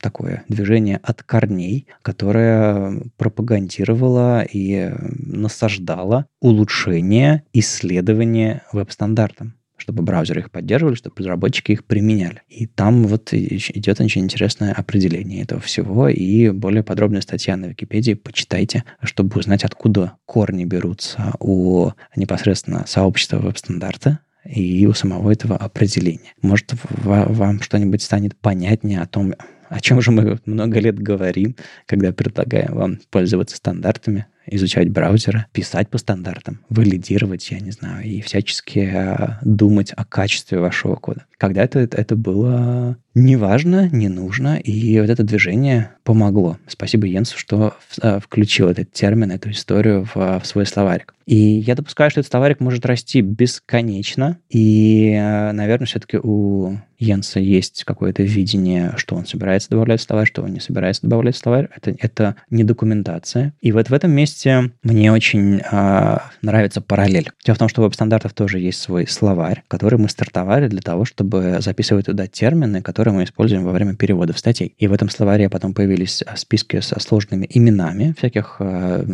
такое 0.00 0.44
движение 0.48 1.00
от 1.02 1.22
корней, 1.22 1.86
которое 2.02 3.02
пропагандировало 3.16 4.23
и 4.42 4.92
насаждала 5.00 6.26
улучшение 6.40 7.44
исследования 7.52 8.62
веб-стандартам 8.72 9.54
чтобы 9.76 10.02
браузеры 10.02 10.40
их 10.40 10.50
поддерживали, 10.50 10.94
чтобы 10.94 11.16
разработчики 11.18 11.72
их 11.72 11.84
применяли. 11.84 12.40
И 12.48 12.66
там 12.66 13.04
вот 13.04 13.34
идет 13.34 14.00
очень 14.00 14.22
интересное 14.22 14.72
определение 14.72 15.42
этого 15.42 15.60
всего 15.60 16.08
и 16.08 16.48
более 16.50 16.82
подробная 16.82 17.20
статья 17.20 17.56
на 17.56 17.66
Википедии. 17.66 18.14
Почитайте, 18.14 18.84
чтобы 19.02 19.38
узнать, 19.38 19.62
откуда 19.62 20.12
корни 20.24 20.64
берутся 20.64 21.34
у 21.38 21.90
непосредственно 22.16 22.84
сообщества 22.86 23.38
веб-стандарта, 23.38 24.20
и 24.44 24.86
у 24.86 24.92
самого 24.92 25.30
этого 25.30 25.56
определения. 25.56 26.34
Может, 26.42 26.74
вам 26.82 27.62
что-нибудь 27.62 28.02
станет 28.02 28.36
понятнее 28.36 29.00
о 29.00 29.06
том, 29.06 29.34
о 29.68 29.80
чем 29.80 30.00
же 30.00 30.10
мы 30.10 30.38
много 30.46 30.80
лет 30.80 30.98
говорим, 30.98 31.56
когда 31.86 32.12
предлагаем 32.12 32.74
вам 32.74 32.98
пользоваться 33.10 33.56
стандартами, 33.56 34.26
изучать 34.46 34.90
браузеры, 34.90 35.46
писать 35.52 35.88
по 35.88 35.98
стандартам, 35.98 36.60
валидировать, 36.68 37.50
я 37.50 37.60
не 37.60 37.70
знаю, 37.70 38.04
и 38.04 38.20
всячески 38.20 38.78
э, 38.78 39.38
думать 39.42 39.92
о 39.96 40.04
качестве 40.04 40.58
вашего 40.58 40.96
кода. 40.96 41.24
Когда-то 41.44 41.78
это, 41.78 41.98
это 41.98 42.16
было 42.16 42.96
не 43.14 43.36
важно, 43.36 43.88
не 43.92 44.08
нужно, 44.08 44.56
и 44.56 44.98
вот 44.98 45.10
это 45.10 45.22
движение 45.22 45.90
помогло. 46.02 46.58
Спасибо 46.66 47.06
Йенсу, 47.06 47.38
что 47.38 47.74
э, 48.00 48.18
включил 48.18 48.68
этот 48.68 48.92
термин, 48.92 49.30
эту 49.30 49.50
историю 49.50 50.08
в, 50.14 50.40
в 50.40 50.46
свой 50.46 50.66
словарик. 50.66 51.14
И 51.26 51.36
я 51.36 51.74
допускаю, 51.74 52.10
что 52.10 52.20
этот 52.20 52.30
словарик 52.30 52.60
может 52.60 52.84
расти 52.84 53.20
бесконечно, 53.20 54.38
и, 54.50 55.12
э, 55.12 55.52
наверное, 55.52 55.86
все-таки 55.86 56.18
у 56.22 56.76
Йенса 56.98 57.40
есть 57.40 57.84
какое-то 57.84 58.22
видение, 58.22 58.92
что 58.96 59.14
он 59.14 59.26
собирается 59.26 59.70
добавлять 59.70 60.00
в 60.00 60.04
словарь, 60.04 60.26
что 60.26 60.42
он 60.42 60.52
не 60.52 60.60
собирается 60.60 61.02
добавлять 61.02 61.36
в 61.36 61.38
словарь. 61.38 61.68
Это, 61.74 61.94
это 61.98 62.36
не 62.50 62.64
документация. 62.64 63.54
И 63.60 63.72
вот 63.72 63.90
в 63.90 63.94
этом 63.94 64.10
месте 64.10 64.70
мне 64.82 65.12
очень 65.12 65.60
э, 65.60 66.18
нравится 66.42 66.80
параллель. 66.80 67.30
Дело 67.44 67.54
в 67.54 67.58
том, 67.58 67.68
что 67.68 67.80
у 67.80 67.84
веб-стандартов 67.84 68.32
тоже 68.32 68.58
есть 68.58 68.80
свой 68.80 69.06
словарь, 69.06 69.62
который 69.68 69.98
мы 69.98 70.08
стартовали 70.08 70.68
для 70.68 70.80
того, 70.80 71.04
чтобы 71.04 71.33
записывать 71.60 72.06
туда 72.06 72.26
термины, 72.26 72.82
которые 72.82 73.14
мы 73.14 73.24
используем 73.24 73.64
во 73.64 73.72
время 73.72 73.94
переводов 73.94 74.38
статей. 74.38 74.74
И 74.78 74.86
в 74.86 74.92
этом 74.92 75.08
словаре 75.08 75.48
потом 75.48 75.74
появились 75.74 76.22
списки 76.36 76.80
со 76.80 77.00
сложными 77.00 77.46
именами 77.48 78.14
всяких 78.16 78.56
э, 78.60 79.04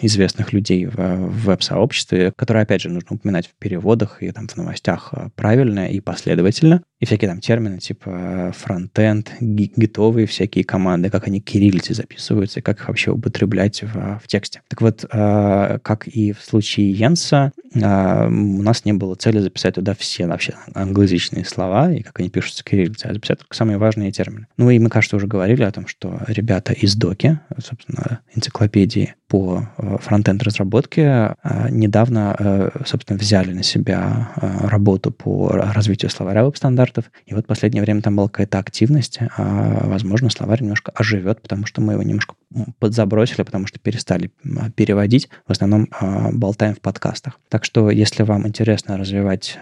известных 0.00 0.52
людей 0.52 0.86
в, 0.86 0.96
в 0.96 1.44
веб-сообществе, 1.44 2.32
которые, 2.36 2.62
опять 2.62 2.82
же, 2.82 2.88
нужно 2.88 3.16
упоминать 3.16 3.46
в 3.46 3.54
переводах 3.58 4.22
и 4.22 4.30
там 4.30 4.48
в 4.48 4.56
новостях 4.56 5.10
э, 5.12 5.28
правильно 5.34 5.88
и 5.88 6.00
последовательно. 6.00 6.82
И 6.98 7.04
всякие 7.04 7.28
там 7.28 7.40
термины 7.40 7.78
типа 7.78 8.52
фронтенд, 8.56 9.32
гитовые 9.40 10.26
всякие 10.26 10.64
команды, 10.64 11.10
как 11.10 11.26
они 11.26 11.40
кириллицы 11.40 11.92
записываются, 11.92 12.62
как 12.62 12.80
их 12.80 12.88
вообще 12.88 13.10
употреблять 13.10 13.82
в, 13.82 14.18
в 14.22 14.26
тексте. 14.26 14.62
Так 14.68 14.80
вот, 14.80 15.04
э, 15.04 15.78
как 15.82 16.08
и 16.08 16.32
в 16.32 16.42
случае 16.42 16.90
Йенса, 16.92 17.52
э, 17.74 18.26
у 18.26 18.62
нас 18.62 18.86
не 18.86 18.94
было 18.94 19.14
цели 19.14 19.40
записать 19.40 19.74
туда 19.74 19.94
все 19.94 20.26
вообще 20.26 20.54
англоязычные 20.74 21.44
слова 21.44 21.92
и 21.92 22.02
как 22.02 22.18
они 22.20 22.30
пишутся 22.30 22.64
кириллицей, 22.64 23.10
а 23.10 23.14
записать 23.14 23.40
только 23.40 23.54
самые 23.54 23.76
важные 23.76 24.10
термины. 24.10 24.46
Ну 24.56 24.70
и 24.70 24.78
мы, 24.78 24.88
кажется, 24.88 25.16
уже 25.16 25.26
говорили 25.26 25.64
о 25.64 25.72
том, 25.72 25.86
что 25.86 26.22
ребята 26.28 26.72
из 26.72 26.96
Доки, 26.96 27.38
собственно, 27.58 28.20
энциклопедии 28.34 29.14
по 29.28 29.68
э, 29.76 29.96
фронтенд 30.00 30.42
разработке 30.42 31.02
э, 31.42 31.68
недавно, 31.70 32.36
э, 32.38 32.70
собственно, 32.84 33.18
взяли 33.18 33.52
на 33.52 33.62
себя 33.62 34.30
работу 34.36 35.10
по 35.10 35.48
развитию 35.48 36.10
словаря 36.10 36.44
веб-стандартов. 36.44 36.85
И 37.26 37.34
вот 37.34 37.44
в 37.44 37.46
последнее 37.46 37.82
время 37.82 38.02
там 38.02 38.16
была 38.16 38.28
какая-то 38.28 38.58
активность. 38.58 39.18
А, 39.36 39.86
возможно, 39.86 40.30
словарь 40.30 40.62
немножко 40.62 40.92
оживет, 40.94 41.42
потому 41.42 41.66
что 41.66 41.80
мы 41.80 41.94
его 41.94 42.02
немножко 42.02 42.34
подзабросили, 42.78 43.42
потому 43.42 43.66
что 43.66 43.78
перестали 43.78 44.30
переводить. 44.74 45.28
В 45.46 45.52
основном 45.52 45.88
болтаем 46.32 46.74
в 46.74 46.80
подкастах. 46.80 47.38
Так 47.48 47.64
что, 47.64 47.90
если 47.90 48.22
вам 48.22 48.46
интересно 48.46 48.96
развивать 48.96 49.58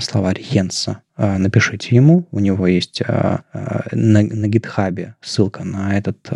словарь 0.00 0.40
Йенса, 0.40 1.00
напишите 1.16 1.94
ему. 1.96 2.26
У 2.30 2.40
него 2.40 2.66
есть 2.66 3.02
на, 3.06 3.42
на 3.92 4.48
гитхабе 4.48 5.16
ссылка 5.20 5.64
на 5.64 5.96
этот 5.96 6.28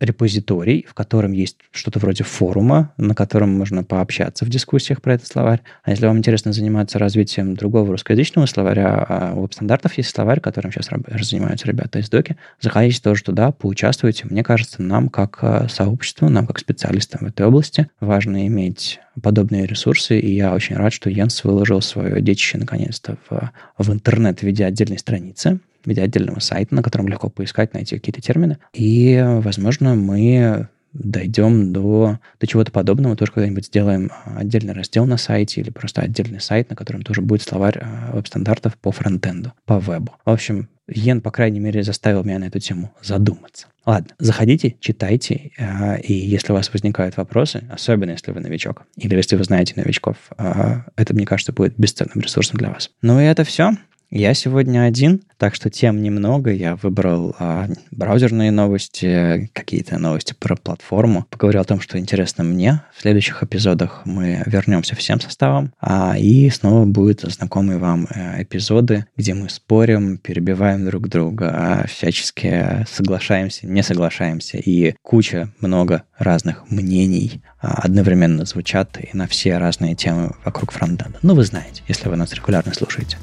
репозиторий, 0.00 0.86
в 0.88 0.94
котором 0.94 1.32
есть 1.32 1.56
что-то 1.70 1.98
вроде 1.98 2.24
форума, 2.24 2.92
на 2.96 3.14
котором 3.14 3.50
можно 3.50 3.84
пообщаться 3.84 4.44
в 4.44 4.48
дискуссиях 4.48 5.02
про 5.02 5.14
этот 5.14 5.26
словарь. 5.26 5.60
А 5.82 5.90
если 5.90 6.06
вам 6.06 6.18
интересно 6.18 6.52
заниматься 6.52 6.98
развитием 6.98 7.54
другого 7.54 7.92
русскоязычного 7.92 8.46
словаря, 8.46 9.04
а 9.08 9.34
у 9.34 9.42
веб-стандартов 9.42 9.94
есть 9.94 10.10
словарь, 10.10 10.40
которым 10.40 10.72
сейчас 10.72 10.88
занимаются 11.20 11.66
ребята 11.66 11.98
из 11.98 12.08
Доки, 12.08 12.36
заходите 12.60 13.00
тоже 13.00 13.22
туда, 13.24 13.52
поучаствуйте. 13.52 14.26
Мне 14.28 14.42
кажется, 14.42 14.82
нам 14.82 15.08
как 15.08 15.38
а, 15.42 15.68
сообществу, 15.68 16.28
нам 16.28 16.46
как 16.46 16.58
специалистам 16.58 17.20
в 17.22 17.28
этой 17.28 17.46
области 17.46 17.88
важно 18.00 18.46
иметь 18.46 19.00
подобные 19.22 19.66
ресурсы, 19.66 20.18
и 20.18 20.34
я 20.34 20.54
очень 20.54 20.76
рад, 20.76 20.92
что 20.92 21.10
Йенс 21.10 21.44
выложил 21.44 21.80
свое 21.80 22.20
детище 22.20 22.58
наконец-то 22.58 23.16
в, 23.28 23.50
в 23.78 23.92
интернет 23.92 24.40
в 24.40 24.42
виде 24.44 24.64
отдельной 24.64 24.98
страницы 24.98 25.60
в 25.84 25.88
виде 25.88 26.02
отдельного 26.02 26.40
сайта, 26.40 26.74
на 26.74 26.82
котором 26.82 27.08
легко 27.08 27.28
поискать, 27.28 27.74
найти 27.74 27.96
какие-то 27.96 28.20
термины. 28.20 28.58
И, 28.72 29.22
возможно, 29.42 29.94
мы 29.94 30.68
дойдем 30.92 31.72
до, 31.72 32.18
до 32.40 32.46
чего-то 32.46 32.72
подобного, 32.72 33.16
тоже 33.16 33.32
когда-нибудь 33.32 33.66
сделаем 33.66 34.10
отдельный 34.24 34.72
раздел 34.72 35.06
на 35.06 35.16
сайте 35.16 35.60
или 35.60 35.70
просто 35.70 36.02
отдельный 36.02 36.40
сайт, 36.40 36.70
на 36.70 36.76
котором 36.76 37.02
тоже 37.02 37.20
будет 37.20 37.42
словарь 37.42 37.78
э, 37.80 38.12
веб-стандартов 38.12 38.76
по 38.76 38.90
фронтенду, 38.90 39.52
по 39.64 39.78
вебу. 39.78 40.14
В 40.24 40.30
общем, 40.30 40.68
Йен, 40.88 41.20
по 41.20 41.30
крайней 41.30 41.60
мере, 41.60 41.82
заставил 41.82 42.24
меня 42.24 42.38
на 42.38 42.44
эту 42.44 42.58
тему 42.58 42.92
задуматься. 43.02 43.66
Ладно, 43.84 44.14
заходите, 44.18 44.76
читайте, 44.80 45.52
э, 45.58 46.00
и 46.00 46.14
если 46.14 46.52
у 46.52 46.56
вас 46.56 46.72
возникают 46.72 47.16
вопросы, 47.16 47.64
особенно 47.70 48.12
если 48.12 48.32
вы 48.32 48.40
новичок, 48.40 48.84
или 48.96 49.14
если 49.14 49.36
вы 49.36 49.44
знаете 49.44 49.74
новичков, 49.76 50.16
это, 50.36 51.14
мне 51.14 51.26
кажется, 51.26 51.52
будет 51.52 51.74
бесценным 51.76 52.20
ресурсом 52.20 52.58
для 52.58 52.70
вас. 52.70 52.90
Ну 53.02 53.20
и 53.20 53.24
это 53.24 53.44
все. 53.44 53.72
Я 54.10 54.32
сегодня 54.32 54.84
один, 54.84 55.22
так 55.38 55.54
что 55.54 55.70
тем 55.70 56.02
немного. 56.02 56.50
Я 56.50 56.76
выбрал 56.76 57.34
а, 57.38 57.68
браузерные 57.90 58.50
новости, 58.50 59.50
какие-то 59.54 59.98
новости 59.98 60.34
про 60.38 60.56
платформу. 60.56 61.26
Поговорил 61.30 61.60
о 61.60 61.64
том, 61.64 61.80
что 61.80 61.98
интересно 61.98 62.44
мне. 62.44 62.82
В 62.94 63.00
следующих 63.00 63.42
эпизодах 63.42 64.02
мы 64.04 64.42
вернемся 64.46 64.96
всем 64.96 65.20
составом. 65.20 65.72
А, 65.80 66.16
и 66.18 66.50
снова 66.50 66.84
будут 66.84 67.20
знакомые 67.20 67.78
вам 67.78 68.08
а, 68.10 68.42
эпизоды, 68.42 69.06
где 69.16 69.34
мы 69.34 69.48
спорим, 69.48 70.18
перебиваем 70.18 70.84
друг 70.84 71.08
друга, 71.08 71.50
а 71.54 71.86
всячески 71.86 72.84
соглашаемся, 72.90 73.66
не 73.66 73.82
соглашаемся. 73.82 74.58
И 74.58 74.94
куча 75.02 75.52
много 75.60 76.02
разных 76.18 76.68
мнений 76.70 77.42
а, 77.60 77.82
одновременно 77.82 78.44
звучат 78.44 78.98
и 79.00 79.16
на 79.16 79.28
все 79.28 79.58
разные 79.58 79.94
темы 79.94 80.34
вокруг 80.44 80.72
фронтенда. 80.72 81.18
Ну, 81.22 81.34
вы 81.34 81.44
знаете, 81.44 81.82
если 81.86 82.08
вы 82.08 82.16
нас 82.16 82.32
регулярно 82.32 82.74
слушаете. 82.74 83.18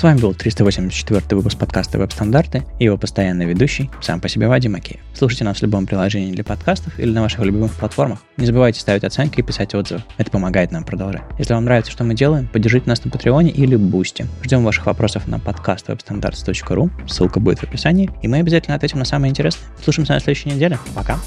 С 0.00 0.02
вами 0.02 0.18
был 0.18 0.32
384 0.32 1.36
выпуск 1.36 1.58
подкаста 1.58 1.98
«Веб-стандарты» 1.98 2.62
и 2.78 2.84
его 2.84 2.96
постоянный 2.96 3.44
ведущий, 3.44 3.90
сам 4.00 4.18
по 4.18 4.30
себе 4.30 4.48
Вадим 4.48 4.72
Макеев. 4.72 4.98
Слушайте 5.12 5.44
нас 5.44 5.58
в 5.58 5.62
любом 5.62 5.86
приложении 5.86 6.32
для 6.32 6.42
подкастов 6.42 6.98
или 6.98 7.10
на 7.10 7.20
ваших 7.20 7.40
любимых 7.40 7.70
платформах. 7.74 8.20
Не 8.38 8.46
забывайте 8.46 8.80
ставить 8.80 9.04
оценки 9.04 9.40
и 9.40 9.42
писать 9.42 9.74
отзывы. 9.74 10.02
Это 10.16 10.30
помогает 10.30 10.72
нам 10.72 10.84
продолжать. 10.84 11.20
Если 11.38 11.52
вам 11.52 11.66
нравится, 11.66 11.92
что 11.92 12.04
мы 12.04 12.14
делаем, 12.14 12.48
поддержите 12.50 12.88
нас 12.88 13.04
на 13.04 13.10
Патреоне 13.10 13.50
или 13.50 13.76
Бусти. 13.76 14.26
Ждем 14.42 14.64
ваших 14.64 14.86
вопросов 14.86 15.28
на 15.28 15.38
подкаст 15.38 15.90
webstandards.ru, 15.90 16.90
ссылка 17.06 17.38
будет 17.38 17.58
в 17.58 17.64
описании, 17.64 18.08
и 18.22 18.28
мы 18.28 18.38
обязательно 18.38 18.76
ответим 18.76 19.00
на 19.00 19.04
самые 19.04 19.28
интересные. 19.28 19.68
Слушаемся 19.84 20.14
на 20.14 20.20
следующей 20.20 20.48
неделе. 20.48 20.78
Пока! 20.94 21.18